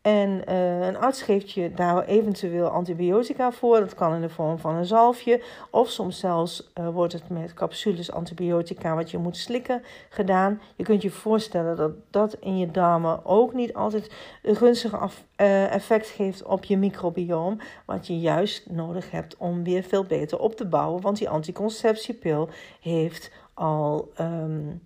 En 0.04 0.42
uh, 0.50 0.88
een 0.88 0.98
arts 0.98 1.22
geeft 1.22 1.52
je 1.52 1.74
daar 1.74 2.06
eventueel 2.06 2.68
antibiotica 2.68 3.52
voor. 3.52 3.80
Dat 3.80 3.96
kan 3.96 4.14
in 4.14 4.22
de 4.22 4.30
vorm 4.30 4.60
van 4.60 4.76
een 4.76 4.86
zalfje. 4.86 5.42
Of 5.70 5.90
soms 5.90 6.20
zelfs 6.20 6.72
uh, 6.80 6.90
wordt 6.90 7.14
het 7.14 7.30
met 7.30 7.54
capsules 7.54 8.12
antibiotica 8.12 8.96
wat 8.96 9.12
je 9.12 9.18
moet 9.18 9.38
slikken 9.38 9.84
gedaan. 10.10 10.62
Je 10.76 10.84
kunt 10.84 11.02
je 11.02 11.10
voorstellen 11.10 11.76
dat 11.76 11.92
dat 12.10 12.34
in 12.40 12.58
je 12.58 12.72
darmen 12.72 13.26
ook 13.26 13.54
niet 13.54 13.74
altijd 13.74 14.12
een 14.42 14.56
gunstig 14.56 14.94
uh, 14.94 15.74
effect 15.74 16.08
geeft 16.08 16.44
op 16.44 16.64
je 16.64 16.78
microbioom. 16.78 17.60
Wat 17.86 18.08
je 18.08 18.20
juist 18.20 18.70
nodig 18.70 19.12
hebt 19.12 19.38
om 19.38 19.64
weer 19.64 19.84
veel 19.84 20.04
beter 20.04 20.40
op 20.40 20.56
te 20.56 20.66
bouwen. 20.66 21.02
Want 21.02 21.18
die 21.18 21.30
anticonceptiepil 21.30 22.50
heeft 22.82 23.32
al, 23.54 24.12
um, 24.20 24.82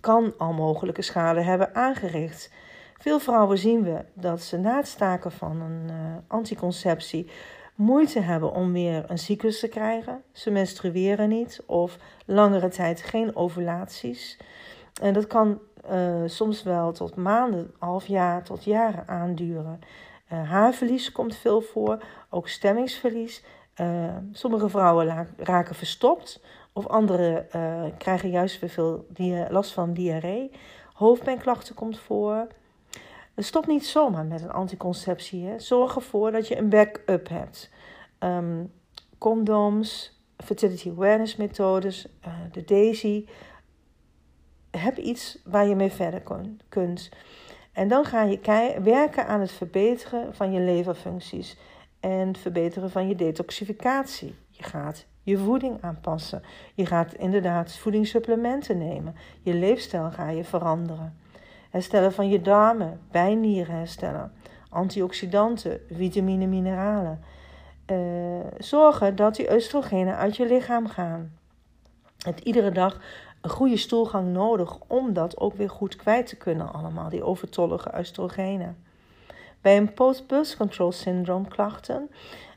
kan 0.00 0.34
al 0.38 0.52
mogelijke 0.52 1.02
schade 1.02 1.40
hebben 1.40 1.74
aangericht. 1.74 2.50
Veel 3.02 3.20
vrouwen 3.20 3.58
zien 3.58 3.82
we 3.82 4.04
dat 4.14 4.42
ze 4.42 4.58
na 4.58 4.76
het 4.76 4.88
staken 4.88 5.32
van 5.32 5.60
een 5.60 5.88
uh, 5.90 6.16
anticonceptie 6.26 7.30
moeite 7.74 8.20
hebben 8.20 8.52
om 8.52 8.72
weer 8.72 9.04
een 9.06 9.18
cyclus 9.18 9.60
te 9.60 9.68
krijgen. 9.68 10.22
Ze 10.32 10.50
menstrueren 10.50 11.28
niet 11.28 11.62
of 11.66 11.98
langere 12.26 12.68
tijd 12.68 13.02
geen 13.02 13.36
ovulaties. 13.36 14.38
En 15.00 15.12
dat 15.12 15.26
kan 15.26 15.60
uh, 15.90 16.22
soms 16.26 16.62
wel 16.62 16.92
tot 16.92 17.16
maanden, 17.16 17.74
half 17.78 18.06
jaar 18.06 18.42
tot 18.42 18.64
jaren 18.64 19.08
aanduren. 19.08 19.80
Uh, 20.32 20.50
haarverlies 20.50 21.12
komt 21.12 21.36
veel 21.36 21.60
voor, 21.60 21.98
ook 22.30 22.48
stemmingsverlies. 22.48 23.44
sommige 24.32 24.68
vrouwen 24.68 25.28
raken 25.36 25.74
verstopt 25.74 26.44
of 26.72 26.86
andere 26.86 27.46
krijgen 27.98 28.30
juist 28.30 28.60
weer 28.60 28.70
veel 28.70 29.06
last 29.48 29.72
van 29.72 29.92
diarree. 29.92 30.50
Hoofdpijnklachten 30.92 31.74
komt 31.74 31.98
voor. 31.98 32.46
Stop 33.36 33.66
niet 33.66 33.86
zomaar 33.86 34.24
met 34.24 34.42
een 34.42 34.52
anticonceptie. 34.52 35.46
Hè. 35.46 35.58
Zorg 35.58 35.94
ervoor 35.94 36.32
dat 36.32 36.48
je 36.48 36.58
een 36.58 36.68
backup 36.68 37.28
hebt. 37.28 37.70
Um, 38.18 38.72
condooms, 39.18 40.20
fertility 40.36 40.90
awareness 40.90 41.36
methodes, 41.36 42.06
uh, 42.26 42.34
de 42.52 42.64
DAISY. 42.64 43.26
Heb 44.70 44.96
iets 44.96 45.38
waar 45.44 45.66
je 45.66 45.74
mee 45.74 45.92
verder 45.92 46.22
kunt. 46.68 47.08
En 47.72 47.88
dan 47.88 48.04
ga 48.04 48.22
je 48.22 48.80
werken 48.82 49.26
aan 49.26 49.40
het 49.40 49.52
verbeteren 49.52 50.34
van 50.34 50.52
je 50.52 50.60
leverfuncties 50.60 51.56
en 52.00 52.28
het 52.28 52.38
verbeteren 52.38 52.90
van 52.90 53.08
je 53.08 53.14
detoxificatie. 53.14 54.34
Je 54.50 54.62
gaat 54.62 55.06
je 55.22 55.38
voeding 55.38 55.82
aanpassen. 55.82 56.42
Je 56.74 56.86
gaat 56.86 57.14
inderdaad 57.14 57.72
voedingssupplementen 57.72 58.78
nemen. 58.78 59.14
Je 59.42 59.54
leefstijl 59.54 60.10
ga 60.10 60.28
je 60.28 60.44
veranderen 60.44 61.16
herstellen 61.72 62.12
van 62.12 62.28
je 62.28 62.40
darmen, 62.40 63.00
bijnieren 63.10 63.74
herstellen, 63.74 64.32
antioxidanten, 64.68 65.80
vitamine, 65.90 66.46
mineralen. 66.46 67.20
Uh, 67.86 67.96
zorgen 68.58 69.16
dat 69.16 69.34
die 69.34 69.54
oestrogenen 69.54 70.16
uit 70.16 70.36
je 70.36 70.46
lichaam 70.46 70.86
gaan. 70.86 71.32
Het 72.18 72.40
iedere 72.40 72.70
dag 72.70 73.00
een 73.40 73.50
goede 73.50 73.76
stoelgang 73.76 74.32
nodig 74.32 74.78
om 74.86 75.12
dat 75.12 75.38
ook 75.38 75.54
weer 75.54 75.70
goed 75.70 75.96
kwijt 75.96 76.26
te 76.26 76.36
kunnen 76.36 76.72
allemaal, 76.72 77.08
die 77.08 77.24
overtollige 77.24 77.92
oestrogenen. 77.98 78.76
Bij 79.60 79.76
een 79.76 79.94
post-birth 79.94 80.56
control 80.56 80.92
syndroom 80.92 81.48
klachten 81.48 82.10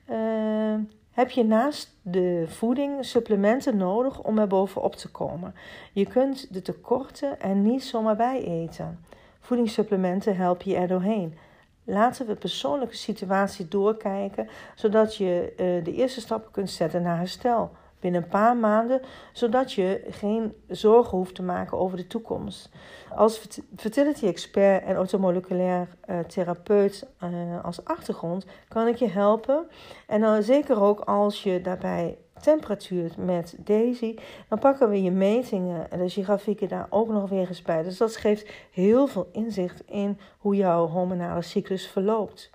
uh, 0.09 0.75
heb 1.15 1.29
je 1.29 1.43
naast 1.43 1.97
de 2.01 2.45
voeding 2.47 3.05
supplementen 3.05 3.77
nodig 3.77 4.21
om 4.21 4.37
er 4.37 4.47
bovenop 4.47 4.95
te 4.95 5.11
komen. 5.11 5.55
Je 5.93 6.05
kunt 6.05 6.53
de 6.53 6.61
tekorten 6.61 7.41
er 7.41 7.55
niet 7.55 7.83
zomaar 7.83 8.15
bij 8.15 8.43
eten. 8.43 8.99
Voedingssupplementen 9.39 10.35
helpen 10.35 10.71
je 10.71 10.77
er 10.77 10.87
doorheen. 10.87 11.37
Laten 11.83 12.25
we 12.25 12.33
de 12.33 12.39
persoonlijke 12.39 12.95
situatie 12.95 13.67
doorkijken, 13.67 14.49
zodat 14.75 15.15
je 15.15 15.51
uh, 15.51 15.83
de 15.83 15.93
eerste 15.93 16.21
stappen 16.21 16.51
kunt 16.51 16.69
zetten 16.69 17.01
naar 17.01 17.17
herstel 17.17 17.71
binnen 18.05 18.23
een 18.23 18.29
paar 18.29 18.57
maanden, 18.57 19.01
zodat 19.33 19.73
je 19.73 20.03
geen 20.09 20.53
zorgen 20.67 21.17
hoeft 21.17 21.35
te 21.35 21.43
maken 21.43 21.77
over 21.77 21.97
de 21.97 22.07
toekomst. 22.07 22.69
Als 23.15 23.41
fertility 23.75 24.25
expert 24.25 24.83
en 24.83 24.95
automoleculair 24.95 25.87
uh, 26.09 26.19
therapeut 26.19 27.07
uh, 27.23 27.63
als 27.63 27.85
achtergrond 27.85 28.45
kan 28.67 28.87
ik 28.87 28.95
je 28.95 29.09
helpen. 29.09 29.67
En 30.07 30.21
dan 30.21 30.43
zeker 30.43 30.81
ook 30.81 30.99
als 30.99 31.43
je 31.43 31.61
daarbij 31.61 32.17
temperatuur 32.41 33.11
met 33.17 33.55
Daisy, 33.59 34.15
dan 34.49 34.59
pakken 34.59 34.89
we 34.89 35.03
je 35.03 35.11
metingen 35.11 35.91
en 35.91 36.03
je 36.03 36.23
grafieken 36.23 36.67
daar 36.67 36.87
ook 36.89 37.09
nog 37.09 37.29
weer 37.29 37.47
eens 37.47 37.61
bij. 37.61 37.83
Dus 37.83 37.97
dat 37.97 38.15
geeft 38.15 38.49
heel 38.71 39.07
veel 39.07 39.29
inzicht 39.31 39.81
in 39.85 40.19
hoe 40.37 40.55
jouw 40.55 40.87
hormonale 40.87 41.41
cyclus 41.41 41.87
verloopt. 41.87 42.49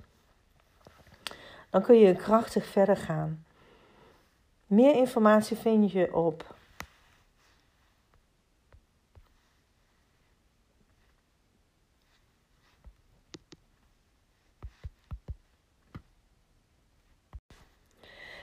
Dan 1.71 1.83
kun 1.83 1.99
je 1.99 2.15
krachtig 2.15 2.67
verder 2.67 2.97
gaan. 2.97 3.45
Meer 4.70 4.94
informatie 4.94 5.56
vind 5.56 5.92
je 5.92 6.14
op 6.14 6.54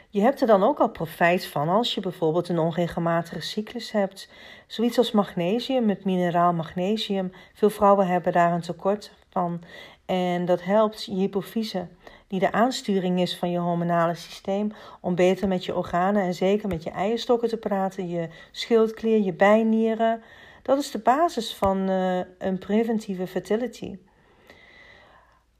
Je 0.09 0.21
hebt 0.21 0.41
er 0.41 0.47
dan 0.47 0.63
ook 0.63 0.79
al 0.79 0.89
profijt 0.89 1.45
van 1.45 1.69
als 1.69 1.93
je 1.93 2.01
bijvoorbeeld 2.01 2.49
een 2.49 2.59
onregelmatige 2.59 3.41
cyclus 3.41 3.91
hebt. 3.91 4.29
Zoiets 4.67 4.97
als 4.97 5.11
magnesium, 5.11 5.85
met 5.85 6.05
mineraal 6.05 6.53
magnesium. 6.53 7.31
Veel 7.53 7.69
vrouwen 7.69 8.07
hebben 8.07 8.33
daar 8.33 8.53
een 8.53 8.61
tekort 8.61 9.11
van. 9.29 9.61
En 10.05 10.45
dat 10.45 10.63
helpt 10.63 11.03
je 11.03 11.11
hypofyse, 11.11 11.87
die 12.27 12.39
de 12.39 12.51
aansturing 12.51 13.19
is 13.19 13.37
van 13.37 13.51
je 13.51 13.57
hormonale 13.57 14.15
systeem, 14.15 14.71
om 15.01 15.15
beter 15.15 15.47
met 15.47 15.65
je 15.65 15.75
organen 15.75 16.23
en 16.23 16.33
zeker 16.33 16.67
met 16.67 16.83
je 16.83 16.89
eierstokken 16.89 17.49
te 17.49 17.57
praten, 17.57 18.09
je 18.09 18.27
schildklier, 18.51 19.23
je 19.23 19.33
bijnieren. 19.33 20.21
Dat 20.61 20.77
is 20.77 20.91
de 20.91 20.99
basis 20.99 21.55
van 21.55 21.89
uh, 21.89 22.19
een 22.37 22.57
preventieve 22.59 23.27
fertility. 23.27 23.97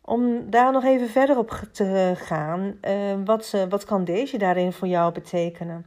Om 0.02 0.50
daar 0.50 0.72
nog 0.72 0.84
even 0.84 1.10
verder 1.10 1.38
op 1.38 1.62
te 1.72 2.14
gaan, 2.16 2.78
uh, 2.82 2.92
wat, 3.26 3.66
wat 3.70 3.86
kan 3.86 4.04
deze 4.04 4.38
daarin 4.38 4.74
voor 4.74 4.88
jou 4.88 5.14
betekenen? 5.14 5.86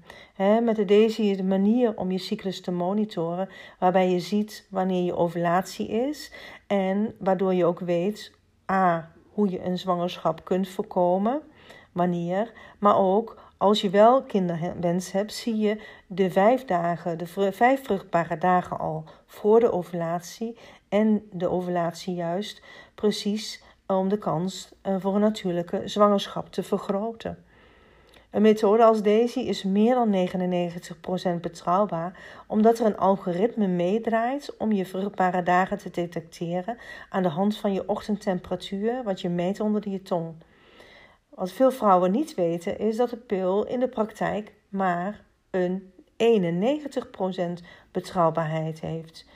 Met 0.62 0.76
de 0.76 0.84
deze 0.84 1.22
is 1.22 1.36
de 1.36 1.44
manier 1.44 1.96
om 1.96 2.10
je 2.10 2.18
cyclus 2.18 2.60
te 2.60 2.70
monitoren, 2.70 3.48
waarbij 3.78 4.10
je 4.10 4.20
ziet 4.20 4.66
wanneer 4.70 5.04
je 5.04 5.16
ovulatie 5.16 5.88
is 5.88 6.32
en 6.66 7.14
waardoor 7.18 7.54
je 7.54 7.64
ook 7.64 7.80
weet, 7.80 8.32
a, 8.70 9.10
hoe 9.32 9.50
je 9.50 9.64
een 9.64 9.78
zwangerschap 9.78 10.44
kunt 10.44 10.68
voorkomen, 10.68 11.42
wanneer, 11.92 12.52
maar 12.78 12.96
ook 12.96 13.38
als 13.56 13.80
je 13.80 13.90
wel 13.90 14.22
kinderwens 14.22 15.12
hebt, 15.12 15.32
zie 15.32 15.56
je 15.56 15.80
de 16.06 16.30
vijf 16.30 16.64
dagen, 16.64 17.18
de 17.18 17.52
vijf 17.52 17.84
vruchtbare 17.84 18.38
dagen 18.38 18.78
al 18.78 19.04
voor 19.26 19.60
de 19.60 19.72
ovulatie 19.72 20.58
en 20.88 21.28
de 21.32 21.48
ovulatie 21.48 22.14
juist 22.14 22.62
precies 22.94 23.62
om 23.86 24.08
de 24.08 24.18
kans 24.18 24.72
eh, 24.82 24.96
voor 24.98 25.14
een 25.14 25.20
natuurlijke 25.20 25.82
zwangerschap 25.84 26.52
te 26.52 26.62
vergroten. 26.62 27.44
Een 28.30 28.42
methode 28.42 28.84
als 28.84 29.02
deze 29.02 29.44
is 29.44 29.62
meer 29.62 29.94
dan 29.94 30.28
99% 31.36 31.40
betrouwbaar, 31.40 32.18
omdat 32.46 32.78
er 32.78 32.86
een 32.86 32.96
algoritme 32.96 33.66
meedraait 33.66 34.56
om 34.56 34.72
je 34.72 34.86
vruchtbare 34.86 35.42
dagen 35.42 35.78
te 35.78 35.90
detecteren 35.90 36.78
aan 37.08 37.22
de 37.22 37.28
hand 37.28 37.56
van 37.56 37.72
je 37.72 37.88
ochtendtemperatuur, 37.88 39.02
wat 39.02 39.20
je 39.20 39.28
meet 39.28 39.60
onder 39.60 39.88
je 39.88 40.02
tong. 40.02 40.34
Wat 41.28 41.52
veel 41.52 41.70
vrouwen 41.70 42.10
niet 42.10 42.34
weten, 42.34 42.78
is 42.78 42.96
dat 42.96 43.10
de 43.10 43.16
pil 43.16 43.66
in 43.66 43.80
de 43.80 43.88
praktijk 43.88 44.52
maar 44.68 45.24
een 45.50 45.92
91% 46.16 47.64
betrouwbaarheid 47.90 48.80
heeft. 48.80 49.26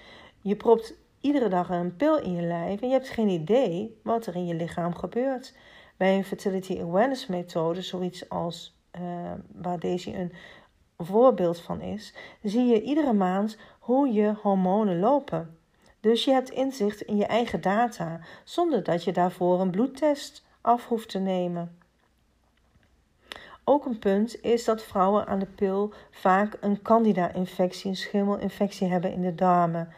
Je 0.40 0.56
propt 0.56 0.94
iedere 1.20 1.48
dag 1.48 1.68
een 1.68 1.96
pil 1.96 2.18
in 2.18 2.32
je 2.32 2.42
lijf 2.42 2.80
en 2.80 2.88
je 2.88 2.94
hebt 2.94 3.08
geen 3.08 3.28
idee 3.28 4.00
wat 4.02 4.26
er 4.26 4.34
in 4.34 4.46
je 4.46 4.54
lichaam 4.54 4.94
gebeurt. 4.94 5.54
Bij 5.96 6.16
een 6.16 6.24
fertility 6.24 6.80
awareness 6.80 7.26
methode, 7.26 7.82
zoiets 7.82 8.28
als 8.28 8.73
uh, 9.00 9.32
waar 9.52 9.78
deze 9.78 10.14
een 10.14 10.32
voorbeeld 10.98 11.60
van 11.60 11.80
is, 11.80 12.14
zie 12.42 12.64
je 12.64 12.82
iedere 12.82 13.12
maand 13.12 13.58
hoe 13.78 14.12
je 14.12 14.34
hormonen 14.42 14.98
lopen. 14.98 15.58
Dus 16.00 16.24
je 16.24 16.30
hebt 16.30 16.50
inzicht 16.50 17.00
in 17.00 17.16
je 17.16 17.26
eigen 17.26 17.60
data, 17.60 18.20
zonder 18.44 18.82
dat 18.82 19.04
je 19.04 19.12
daarvoor 19.12 19.60
een 19.60 19.70
bloedtest 19.70 20.44
af 20.60 20.86
hoeft 20.86 21.08
te 21.08 21.18
nemen. 21.18 21.78
Ook 23.64 23.84
een 23.86 23.98
punt 23.98 24.42
is 24.42 24.64
dat 24.64 24.82
vrouwen 24.82 25.26
aan 25.26 25.38
de 25.38 25.46
pil 25.46 25.92
vaak 26.10 26.56
een 26.60 26.82
candida-infectie, 26.82 27.90
een 27.90 27.96
schimmelinfectie 27.96 28.88
hebben 28.88 29.12
in 29.12 29.22
de 29.22 29.34
darmen. 29.34 29.88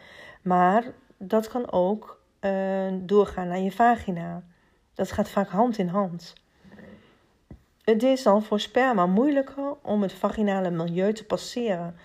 Maar 0.43 0.85
dat 1.17 1.49
kan 1.49 1.73
ook 1.73 2.21
uh, 2.41 2.93
doorgaan 2.93 3.49
naar 3.49 3.59
je 3.59 3.73
vagina. 3.73 4.43
Dat 4.95 5.13
gaat 5.13 5.29
vaak 5.29 5.49
hand 5.49 5.79
in 5.79 5.89
hand. 5.89 6.35
Het 7.87 8.03
is 8.03 8.23
dan 8.23 8.43
voor 8.43 8.61
sperma 8.61 9.07
moeilijker 9.07 9.77
om 9.83 10.03
het 10.03 10.13
vaginale 10.13 10.71
milieu 10.71 11.13
te 11.13 11.25
passeren 11.25 11.97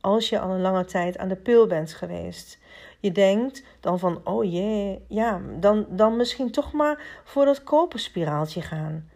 als 0.00 0.28
je 0.28 0.38
al 0.40 0.50
een 0.50 0.60
lange 0.60 0.84
tijd 0.84 1.18
aan 1.18 1.28
de 1.28 1.36
pil 1.36 1.66
bent 1.66 1.92
geweest. 1.92 2.58
Je 3.00 3.12
denkt 3.12 3.64
dan 3.80 3.98
van, 3.98 4.20
oh 4.24 4.52
jee, 4.52 5.04
ja, 5.08 5.40
dan, 5.60 5.86
dan 5.90 6.16
misschien 6.16 6.50
toch 6.50 6.72
maar 6.72 7.22
voor 7.24 7.44
dat 7.44 7.62
koperspiraaltje 7.62 8.62
gaan. 8.62 9.08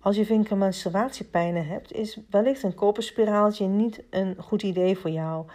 Als 0.00 0.16
je 0.16 0.26
vinken 0.26 0.58
menstruatiepijnen 0.58 1.66
hebt, 1.66 1.92
is 1.92 2.20
wellicht 2.30 2.62
een 2.62 2.74
koperspiraaltje 2.74 3.66
niet 3.66 4.02
een 4.10 4.36
goed 4.38 4.62
idee 4.62 4.98
voor 4.98 5.10
jou. 5.10 5.46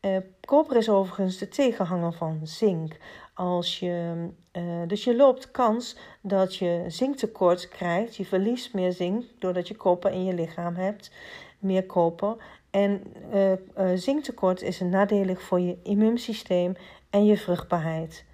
Uh, 0.00 0.16
koper 0.40 0.76
is 0.76 0.88
overigens 0.88 1.38
de 1.38 1.48
tegenhanger 1.48 2.12
van 2.12 2.40
zink. 2.42 2.96
Als 3.36 3.78
je, 3.78 4.28
uh, 4.52 4.62
dus 4.86 5.04
je 5.04 5.16
loopt 5.16 5.50
kans 5.50 5.96
dat 6.20 6.56
je 6.56 6.84
zinktekort 6.86 7.68
krijgt. 7.68 8.16
Je 8.16 8.24
verliest 8.24 8.74
meer 8.74 8.92
zink 8.92 9.24
doordat 9.38 9.68
je 9.68 9.74
koper 9.74 10.12
in 10.12 10.24
je 10.24 10.34
lichaam 10.34 10.74
hebt. 10.74 11.10
Meer 11.58 11.86
koper. 11.86 12.36
En 12.70 13.02
uh, 13.34 13.52
zinktekort 13.94 14.62
is 14.62 14.80
nadelig 14.80 15.42
voor 15.42 15.60
je 15.60 15.78
immuunsysteem 15.82 16.74
en 17.10 17.24
je 17.24 17.36
vruchtbaarheid. 17.36 18.24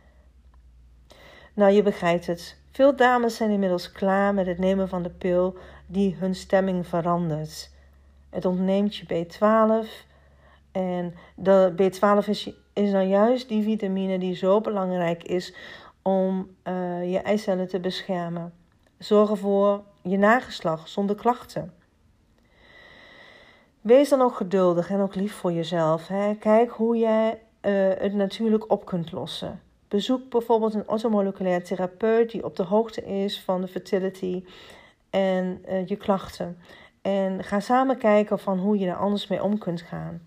Nou, 1.54 1.72
je 1.72 1.82
begrijpt 1.82 2.26
het. 2.26 2.60
Veel 2.70 2.96
dames 2.96 3.36
zijn 3.36 3.50
inmiddels 3.50 3.92
klaar 3.92 4.34
met 4.34 4.46
het 4.46 4.58
nemen 4.58 4.88
van 4.88 5.02
de 5.02 5.10
pil 5.10 5.56
die 5.86 6.16
hun 6.18 6.34
stemming 6.34 6.86
verandert. 6.86 7.70
Het 8.30 8.44
ontneemt 8.44 8.96
je 8.96 9.04
B12 9.04 9.88
en 10.72 11.14
de 11.36 11.72
B12 11.72 12.28
is, 12.28 12.50
is 12.72 12.90
nou 12.90 13.06
juist 13.06 13.48
die 13.48 13.62
vitamine 13.62 14.18
die 14.18 14.34
zo 14.34 14.60
belangrijk 14.60 15.22
is 15.22 15.54
om 16.02 16.48
uh, 16.64 17.12
je 17.12 17.18
eicellen 17.18 17.68
te 17.68 17.80
beschermen. 17.80 18.52
Zorg 18.98 19.30
ervoor 19.30 19.82
je 20.02 20.18
nageslag 20.18 20.88
zonder 20.88 21.16
klachten. 21.16 21.72
Wees 23.80 24.08
dan 24.08 24.20
ook 24.20 24.34
geduldig 24.34 24.90
en 24.90 25.00
ook 25.00 25.14
lief 25.14 25.32
voor 25.32 25.52
jezelf. 25.52 26.08
Hè. 26.08 26.34
Kijk 26.34 26.70
hoe 26.70 26.96
jij 26.96 27.30
uh, 27.30 27.88
het 27.98 28.14
natuurlijk 28.14 28.70
op 28.70 28.84
kunt 28.84 29.12
lossen. 29.12 29.60
Bezoek 29.88 30.30
bijvoorbeeld 30.30 30.74
een 30.74 30.88
ortomoleculair 30.88 31.64
therapeut 31.64 32.30
die 32.30 32.44
op 32.44 32.56
de 32.56 32.62
hoogte 32.62 33.04
is 33.04 33.40
van 33.40 33.60
de 33.60 33.68
fertility 33.68 34.44
en 35.10 35.64
uh, 35.68 35.86
je 35.86 35.96
klachten. 35.96 36.58
En 37.02 37.44
ga 37.44 37.60
samen 37.60 37.98
kijken 37.98 38.38
van 38.38 38.58
hoe 38.58 38.78
je 38.78 38.86
er 38.86 38.96
anders 38.96 39.26
mee 39.26 39.42
om 39.42 39.58
kunt 39.58 39.80
gaan. 39.80 40.26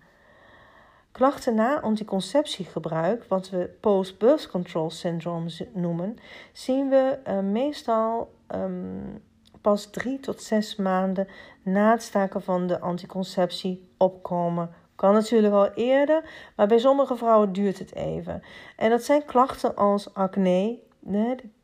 Klachten 1.16 1.54
na 1.54 1.80
anticonceptiegebruik, 1.80 3.24
wat 3.24 3.50
we 3.50 3.70
post-birth 3.80 4.50
control 4.50 4.90
syndrome 4.90 5.48
noemen, 5.72 6.18
zien 6.52 6.88
we 6.88 7.18
uh, 7.28 7.38
meestal 7.38 8.34
um, 8.54 9.22
pas 9.60 9.86
drie 9.90 10.20
tot 10.20 10.42
zes 10.42 10.76
maanden 10.76 11.28
na 11.62 11.90
het 11.90 12.02
staken 12.02 12.42
van 12.42 12.66
de 12.66 12.80
anticonceptie 12.80 13.88
opkomen 13.96 14.70
kan 14.94 15.12
natuurlijk 15.12 15.54
al 15.54 15.70
eerder, 15.70 16.22
maar 16.56 16.66
bij 16.66 16.78
sommige 16.78 17.16
vrouwen 17.16 17.52
duurt 17.52 17.78
het 17.78 17.94
even. 17.94 18.42
En 18.76 18.90
dat 18.90 19.02
zijn 19.02 19.24
klachten 19.24 19.76
als 19.76 20.14
acne, 20.14 20.78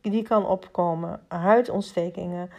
die 0.00 0.22
kan 0.22 0.46
opkomen, 0.46 1.20
huidontstekingen. 1.28 2.50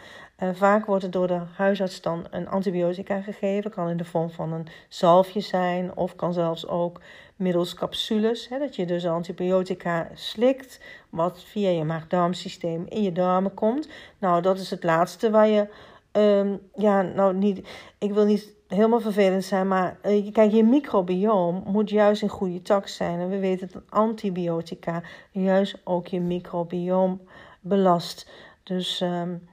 Uh, 0.42 0.48
vaak 0.52 0.86
wordt 0.86 1.04
er 1.04 1.10
door 1.10 1.26
de 1.26 1.40
huisarts 1.56 2.00
dan 2.00 2.26
een 2.30 2.48
antibiotica 2.48 3.20
gegeven. 3.20 3.70
Kan 3.70 3.88
in 3.88 3.96
de 3.96 4.04
vorm 4.04 4.30
van 4.30 4.52
een 4.52 4.66
zalfje 4.88 5.40
zijn 5.40 5.96
of 5.96 6.16
kan 6.16 6.32
zelfs 6.32 6.68
ook 6.68 7.00
middels 7.36 7.74
capsules. 7.74 8.48
Hè, 8.48 8.58
dat 8.58 8.76
je 8.76 8.86
dus 8.86 9.06
antibiotica 9.06 10.08
slikt, 10.14 10.80
wat 11.10 11.42
via 11.42 11.70
je 11.70 11.84
maag-darmsysteem 11.84 12.86
in 12.88 13.02
je 13.02 13.12
darmen 13.12 13.54
komt. 13.54 13.88
Nou, 14.18 14.42
dat 14.42 14.58
is 14.58 14.70
het 14.70 14.84
laatste 14.84 15.30
waar 15.30 15.48
je, 15.48 15.68
um, 16.12 16.60
ja, 16.74 17.02
nou 17.02 17.34
niet, 17.34 17.68
ik 17.98 18.12
wil 18.12 18.24
niet 18.24 18.52
helemaal 18.68 19.00
vervelend 19.00 19.44
zijn, 19.44 19.68
maar 19.68 19.96
uh, 20.04 20.32
kijk, 20.32 20.52
je 20.52 20.64
microbioom 20.64 21.62
moet 21.66 21.90
juist 21.90 22.22
in 22.22 22.28
goede 22.28 22.62
tak 22.62 22.88
zijn. 22.88 23.20
En 23.20 23.28
we 23.28 23.38
weten 23.38 23.70
dat 23.72 23.82
antibiotica 23.88 25.02
juist 25.30 25.80
ook 25.84 26.06
je 26.06 26.20
microbioom 26.20 27.20
belast. 27.60 28.30
Dus 28.62 29.00
um, 29.00 29.48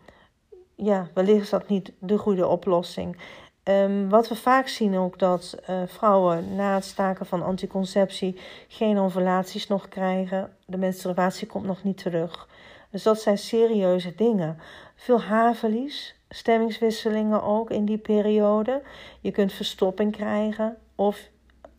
ja, 0.83 1.07
wellicht 1.13 1.41
is 1.41 1.49
dat 1.49 1.67
niet 1.67 1.91
de 1.99 2.17
goede 2.17 2.47
oplossing. 2.47 3.17
Um, 3.63 4.09
wat 4.09 4.27
we 4.27 4.35
vaak 4.35 4.67
zien 4.67 4.97
ook 4.97 5.19
dat 5.19 5.57
uh, 5.69 5.81
vrouwen 5.85 6.55
na 6.55 6.75
het 6.75 6.85
staken 6.85 7.25
van 7.25 7.43
anticonceptie 7.43 8.39
geen 8.67 8.97
ovulaties 8.97 9.67
nog 9.67 9.87
krijgen. 9.87 10.53
De 10.65 10.77
menstruatie 10.77 11.47
komt 11.47 11.65
nog 11.65 11.83
niet 11.83 11.97
terug. 11.97 12.47
Dus 12.89 13.03
dat 13.03 13.21
zijn 13.21 13.37
serieuze 13.37 14.15
dingen. 14.15 14.57
Veel 14.95 15.21
haarverlies, 15.21 16.15
stemmingswisselingen 16.29 17.43
ook 17.43 17.69
in 17.69 17.85
die 17.85 17.97
periode. 17.97 18.81
Je 19.19 19.31
kunt 19.31 19.53
verstopping 19.53 20.11
krijgen 20.11 20.77
of 20.95 21.29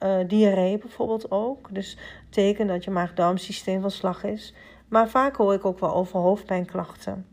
uh, 0.00 0.16
diarree 0.26 0.78
bijvoorbeeld 0.78 1.30
ook. 1.30 1.74
Dus 1.74 1.96
teken 2.30 2.66
dat 2.66 2.84
je 2.84 2.90
maag-darmsysteem 2.90 3.80
van 3.80 3.90
slag 3.90 4.24
is. 4.24 4.54
Maar 4.88 5.08
vaak 5.08 5.36
hoor 5.36 5.54
ik 5.54 5.64
ook 5.64 5.78
wel 5.78 5.94
over 5.94 6.18
hoofdpijnklachten. 6.18 7.31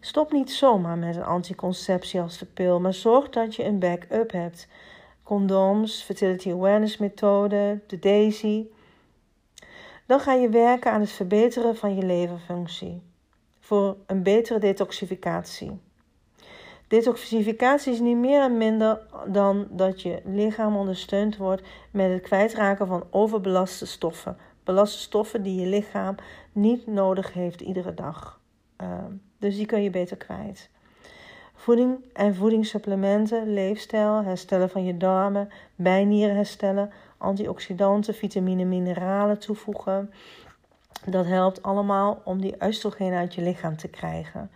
Stop 0.00 0.32
niet 0.32 0.52
zomaar 0.52 0.98
met 0.98 1.16
een 1.16 1.24
anticonceptie 1.24 2.20
als 2.20 2.38
de 2.38 2.46
pil, 2.46 2.80
maar 2.80 2.94
zorg 2.94 3.28
dat 3.28 3.54
je 3.54 3.64
een 3.64 3.78
backup 3.78 4.32
hebt. 4.32 4.68
Condooms, 5.22 6.02
fertility 6.02 6.50
awareness 6.50 6.96
methode, 6.96 7.80
de 7.86 7.98
DAISY. 7.98 8.66
Dan 10.06 10.20
ga 10.20 10.32
je 10.32 10.48
werken 10.48 10.92
aan 10.92 11.00
het 11.00 11.10
verbeteren 11.10 11.76
van 11.76 11.94
je 11.94 12.06
leverfunctie. 12.06 13.02
Voor 13.58 13.96
een 14.06 14.22
betere 14.22 14.58
detoxificatie. 14.58 15.80
Detoxificatie 16.88 17.92
is 17.92 18.00
niet 18.00 18.16
meer 18.16 18.40
en 18.42 18.56
minder 18.56 19.00
dan 19.26 19.66
dat 19.70 20.02
je 20.02 20.22
lichaam 20.24 20.76
ondersteund 20.76 21.36
wordt 21.36 21.62
met 21.90 22.10
het 22.10 22.22
kwijtraken 22.22 22.86
van 22.86 23.06
overbelaste 23.10 23.86
stoffen. 23.86 24.36
Belaste 24.64 24.98
stoffen 24.98 25.42
die 25.42 25.60
je 25.60 25.66
lichaam 25.66 26.14
niet 26.52 26.86
nodig 26.86 27.32
heeft 27.32 27.60
iedere 27.60 27.94
dag. 27.94 28.40
Uh, 28.82 29.04
dus 29.40 29.56
die 29.56 29.66
kun 29.66 29.82
je 29.82 29.90
beter 29.90 30.16
kwijt. 30.16 30.70
Voeding 31.54 31.98
en 32.12 32.34
voedingssupplementen, 32.34 33.52
leefstijl, 33.52 34.22
herstellen 34.22 34.70
van 34.70 34.84
je 34.84 34.96
darmen, 34.96 35.48
bijnieren 35.74 36.36
herstellen, 36.36 36.90
antioxidanten, 37.18 38.14
vitamine, 38.14 38.64
mineralen 38.64 39.38
toevoegen. 39.38 40.12
Dat 41.06 41.26
helpt 41.26 41.62
allemaal 41.62 42.20
om 42.24 42.40
die 42.40 42.54
oestrogeen 42.62 43.12
uit 43.12 43.34
je 43.34 43.42
lichaam 43.42 43.76
te 43.76 43.88
krijgen. 43.88 44.50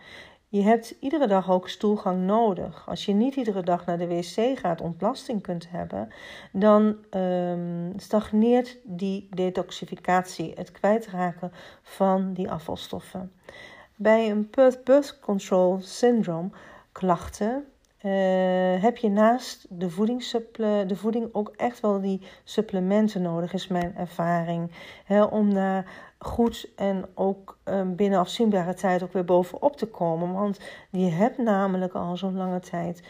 Je 0.49 0.63
hebt 0.63 0.95
iedere 1.01 1.27
dag 1.27 1.51
ook 1.51 1.69
stoelgang 1.69 2.27
nodig. 2.27 2.89
Als 2.89 3.05
je 3.05 3.13
niet 3.13 3.35
iedere 3.35 3.63
dag 3.63 3.87
naar 3.87 3.99
de 3.99 4.07
wc 4.07 4.59
gaat, 4.59 4.81
ontlasting 4.81 5.43
kunt 5.43 5.71
hebben, 5.71 6.09
dan 6.53 6.97
um, 7.11 7.93
stagneert 7.97 8.77
die 8.83 9.29
detoxificatie, 9.31 10.53
het 10.55 10.73
kwijtraken 10.73 11.53
van 11.83 12.33
die 12.33 12.51
afvalstoffen. 12.51 13.33
Bij 13.97 14.31
een 14.31 14.51
birth 14.85 15.21
control 15.21 15.79
syndrome 15.81 16.51
klachten 16.93 17.65
uh, 18.05 18.83
heb 18.83 18.97
je 18.97 19.09
naast 19.09 19.67
de, 19.69 20.85
de 20.87 20.97
voeding 20.97 21.29
ook 21.33 21.53
echt 21.57 21.81
wel 21.81 22.01
die 22.01 22.21
supplementen 22.45 23.23
nodig, 23.23 23.53
is 23.53 23.69
mijn 23.69 23.97
ervaring. 23.97 24.71
om 25.31 25.55
daar 25.55 26.13
goed 26.19 26.69
en 26.77 27.05
ook 27.15 27.59
um, 27.65 27.97
binnen 27.97 28.19
afzienbare 28.19 28.75
tijd 28.75 29.03
ook 29.03 29.13
weer 29.13 29.25
bovenop 29.25 29.77
te 29.77 29.87
komen. 29.87 30.33
Want 30.33 30.61
je 30.91 31.11
hebt 31.11 31.39
namelijk 31.39 31.93
al 31.93 32.17
zo'n 32.17 32.37
lange 32.37 32.61
tijd 32.61 33.03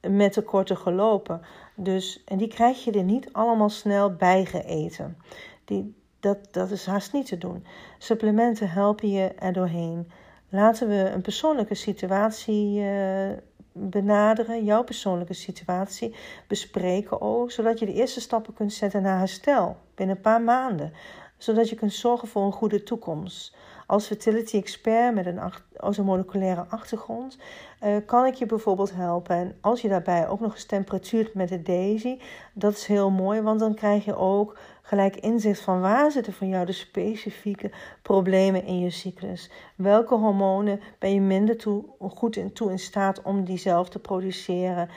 met 0.00 0.34
de 0.34 0.42
korte 0.42 0.76
gelopen. 0.76 1.40
Dus, 1.74 2.24
en 2.24 2.38
die 2.38 2.48
krijg 2.48 2.84
je 2.84 2.92
er 2.92 3.02
niet 3.02 3.32
allemaal 3.32 3.70
snel 3.70 4.12
bijgeeten. 4.12 5.16
Die, 5.64 5.94
dat, 6.20 6.38
dat 6.50 6.70
is 6.70 6.86
haast 6.86 7.12
niet 7.12 7.26
te 7.26 7.38
doen. 7.38 7.64
Supplementen 7.98 8.70
helpen 8.70 9.10
je 9.10 9.28
er 9.28 9.52
doorheen. 9.52 10.10
Laten 10.48 10.88
we 10.88 11.10
een 11.10 11.20
persoonlijke 11.20 11.74
situatie 11.74 12.80
uh, 12.80 13.28
benaderen, 13.72 14.64
jouw 14.64 14.82
persoonlijke 14.82 15.34
situatie 15.34 16.14
bespreken 16.46 17.20
ook, 17.20 17.50
zodat 17.50 17.78
je 17.78 17.86
de 17.86 17.92
eerste 17.92 18.20
stappen 18.20 18.54
kunt 18.54 18.72
zetten 18.72 19.02
naar 19.02 19.18
herstel 19.18 19.76
binnen 19.94 20.16
een 20.16 20.22
paar 20.22 20.42
maanden, 20.42 20.92
zodat 21.36 21.68
je 21.68 21.76
kunt 21.76 21.92
zorgen 21.92 22.28
voor 22.28 22.42
een 22.42 22.52
goede 22.52 22.82
toekomst. 22.82 23.56
Als 23.86 24.06
fertility 24.06 24.56
expert 24.56 25.14
met 25.14 25.26
een, 25.26 25.40
als 25.76 25.98
een 25.98 26.04
moleculaire 26.04 26.64
achtergrond 26.68 27.38
uh, 27.84 27.96
kan 28.06 28.26
ik 28.26 28.34
je 28.34 28.46
bijvoorbeeld 28.46 28.94
helpen. 28.94 29.36
En 29.36 29.56
als 29.60 29.80
je 29.80 29.88
daarbij 29.88 30.28
ook 30.28 30.40
nog 30.40 30.54
eens 30.54 30.64
temperatuurt 30.64 31.34
met 31.34 31.48
de 31.48 31.62
Daisy, 31.62 32.18
dat 32.52 32.72
is 32.72 32.86
heel 32.86 33.10
mooi, 33.10 33.40
want 33.40 33.60
dan 33.60 33.74
krijg 33.74 34.04
je 34.04 34.16
ook 34.16 34.58
gelijk 34.88 35.16
inzicht 35.16 35.60
van 35.60 35.80
waar 35.80 36.10
zitten 36.10 36.32
voor 36.32 36.46
jou 36.46 36.66
de 36.66 36.72
specifieke 36.72 37.70
problemen 38.02 38.64
in 38.64 38.78
je 38.78 38.90
cyclus. 38.90 39.50
Welke 39.76 40.14
hormonen 40.14 40.80
ben 40.98 41.14
je 41.14 41.20
minder 41.20 41.56
toe, 41.56 41.84
goed 41.98 42.36
in, 42.36 42.52
toe 42.52 42.70
in 42.70 42.78
staat 42.78 43.22
om 43.22 43.44
die 43.44 43.58
zelf 43.58 43.88
te 43.88 43.98
produceren? 43.98 44.88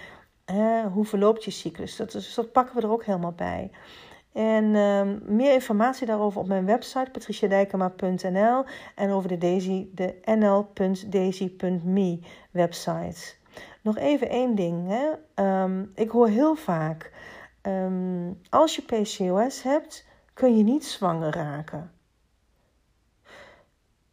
hoe 0.94 1.06
verloopt 1.06 1.44
je 1.44 1.52
cyclus? 1.52 1.96
Dat, 1.96 2.12
dus 2.12 2.34
dat 2.34 2.52
pakken 2.52 2.76
we 2.76 2.82
er 2.82 2.92
ook 2.92 3.06
helemaal 3.06 3.32
bij. 3.32 3.72
En 4.34 4.76
um, 4.76 5.22
meer 5.26 5.54
informatie 5.54 6.08
daarover 6.08 6.40
op 6.40 6.48
mijn 6.48 6.66
website 6.66 7.12
patriciadijkema.nl 7.12 8.64
en 8.96 9.12
over 9.12 9.30
de 9.30 9.38
Daisy, 9.38 9.88
de 9.94 10.16
nl.daisy.me 10.26 12.20
website. 12.52 13.34
Nog 13.82 13.98
even 13.98 14.30
één 14.30 14.56
ding. 14.56 14.88
Hè? 14.88 15.10
Um, 15.64 15.92
ik 15.96 16.10
hoor 16.10 16.28
heel 16.28 16.56
vaak, 16.56 17.12
um, 17.62 18.40
als 18.50 18.76
je 18.76 18.82
PCOS 18.82 19.64
hebt, 19.64 20.06
kun 20.34 20.58
je 20.58 20.64
niet 20.64 20.86
zwanger 20.86 21.34
raken. 21.34 21.92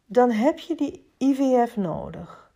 Dan 0.05 0.31
heb 0.31 0.59
je 0.59 0.75
die 0.75 1.13
IVF 1.17 1.77
nodig. 1.77 2.51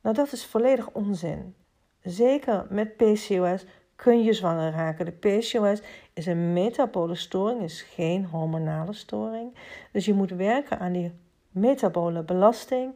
Nou, 0.00 0.14
dat 0.14 0.32
is 0.32 0.46
volledig 0.46 0.90
onzin. 0.90 1.54
Zeker 2.02 2.66
met 2.68 2.96
PCOS 2.96 3.64
kun 3.96 4.22
je 4.22 4.32
zwanger 4.32 4.72
raken. 4.72 5.04
De 5.04 5.12
PCOS 5.12 5.82
is 6.12 6.26
een 6.26 6.52
metabole 6.52 7.14
storing, 7.14 7.62
is 7.62 7.82
geen 7.82 8.24
hormonale 8.24 8.92
storing. 8.92 9.54
Dus 9.92 10.04
je 10.04 10.14
moet 10.14 10.30
werken 10.30 10.78
aan 10.78 10.92
die 10.92 11.12
metabole 11.50 12.22
belasting, 12.22 12.94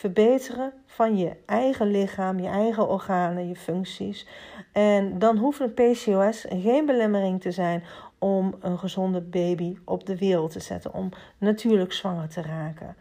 verbeteren 0.00 0.72
van 0.86 1.16
je 1.16 1.36
eigen 1.46 1.86
lichaam, 1.90 2.38
je 2.38 2.48
eigen 2.48 2.88
organen, 2.88 3.48
je 3.48 3.56
functies. 3.56 4.26
En 4.72 5.18
dan 5.18 5.36
hoeft 5.36 5.60
een 5.60 5.74
PCOS 5.74 6.44
geen 6.48 6.86
belemmering 6.86 7.40
te 7.40 7.50
zijn 7.50 7.84
om 8.18 8.54
een 8.60 8.78
gezonde 8.78 9.20
baby 9.20 9.76
op 9.84 10.06
de 10.06 10.18
wereld 10.18 10.52
te 10.52 10.60
zetten, 10.60 10.94
om 10.94 11.08
natuurlijk 11.38 11.92
zwanger 11.92 12.28
te 12.28 12.42
raken. 12.42 12.96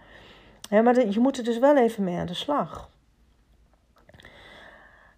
maar 0.70 1.08
je 1.10 1.20
moet 1.20 1.38
er 1.38 1.44
dus 1.44 1.60
wel 1.60 1.78
even 1.78 2.04
mee 2.04 2.18
aan 2.18 2.26
de 2.26 2.34
slag. 2.34 2.90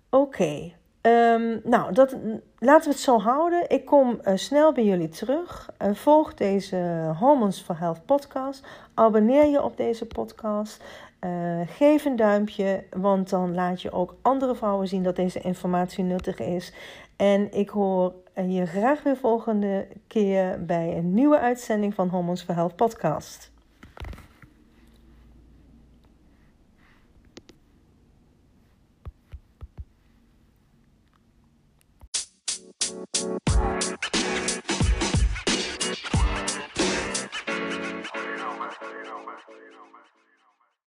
Oké, 0.10 0.72
Ehm, 1.02 1.58
nou, 1.64 1.94
dat, 1.94 2.16
laten 2.60 2.84
we 2.84 2.90
het 2.90 3.00
zo 3.00 3.20
houden. 3.20 3.70
Ik 3.70 3.86
kom 3.86 4.20
uh, 4.24 4.36
snel 4.36 4.74
bij 4.74 4.84
jullie 4.84 5.10
terug. 5.10 5.70
Uh, 5.82 5.94
volg 5.94 6.34
deze 6.34 7.12
Hormones 7.20 7.62
for 7.62 7.80
Health 7.80 8.06
podcast. 8.06 8.66
Abonneer 8.94 9.46
je 9.46 9.62
op 9.62 9.78
deze 9.78 10.06
podcast. 10.06 10.84
Eh, 11.22 11.62
geef 11.66 12.06
een 12.06 12.16
duimpje, 12.16 12.84
want 12.90 13.30
dan 13.30 13.54
laat 13.54 13.82
je 13.82 13.92
ook 13.92 14.16
andere 14.22 14.56
vrouwen 14.56 14.88
zien 14.88 15.04
dat 15.04 15.16
deze 15.16 15.40
informatie 15.42 16.04
nuttig 16.04 16.40
is. 16.40 16.74
En 17.16 17.52
ik 17.52 17.70
hoor 17.70 18.14
eh, 18.34 18.56
je 18.56 18.66
graag 18.66 19.04
weer 19.04 19.18
volgende 19.18 19.88
keer 20.08 20.66
bij 20.66 20.98
een 20.98 21.14
nieuwe 21.14 21.40
uitzending 21.40 21.94
van 21.94 22.10
Hormons 22.10 22.44
for 22.44 22.56
Health 22.56 22.76
podcast. 22.76 23.52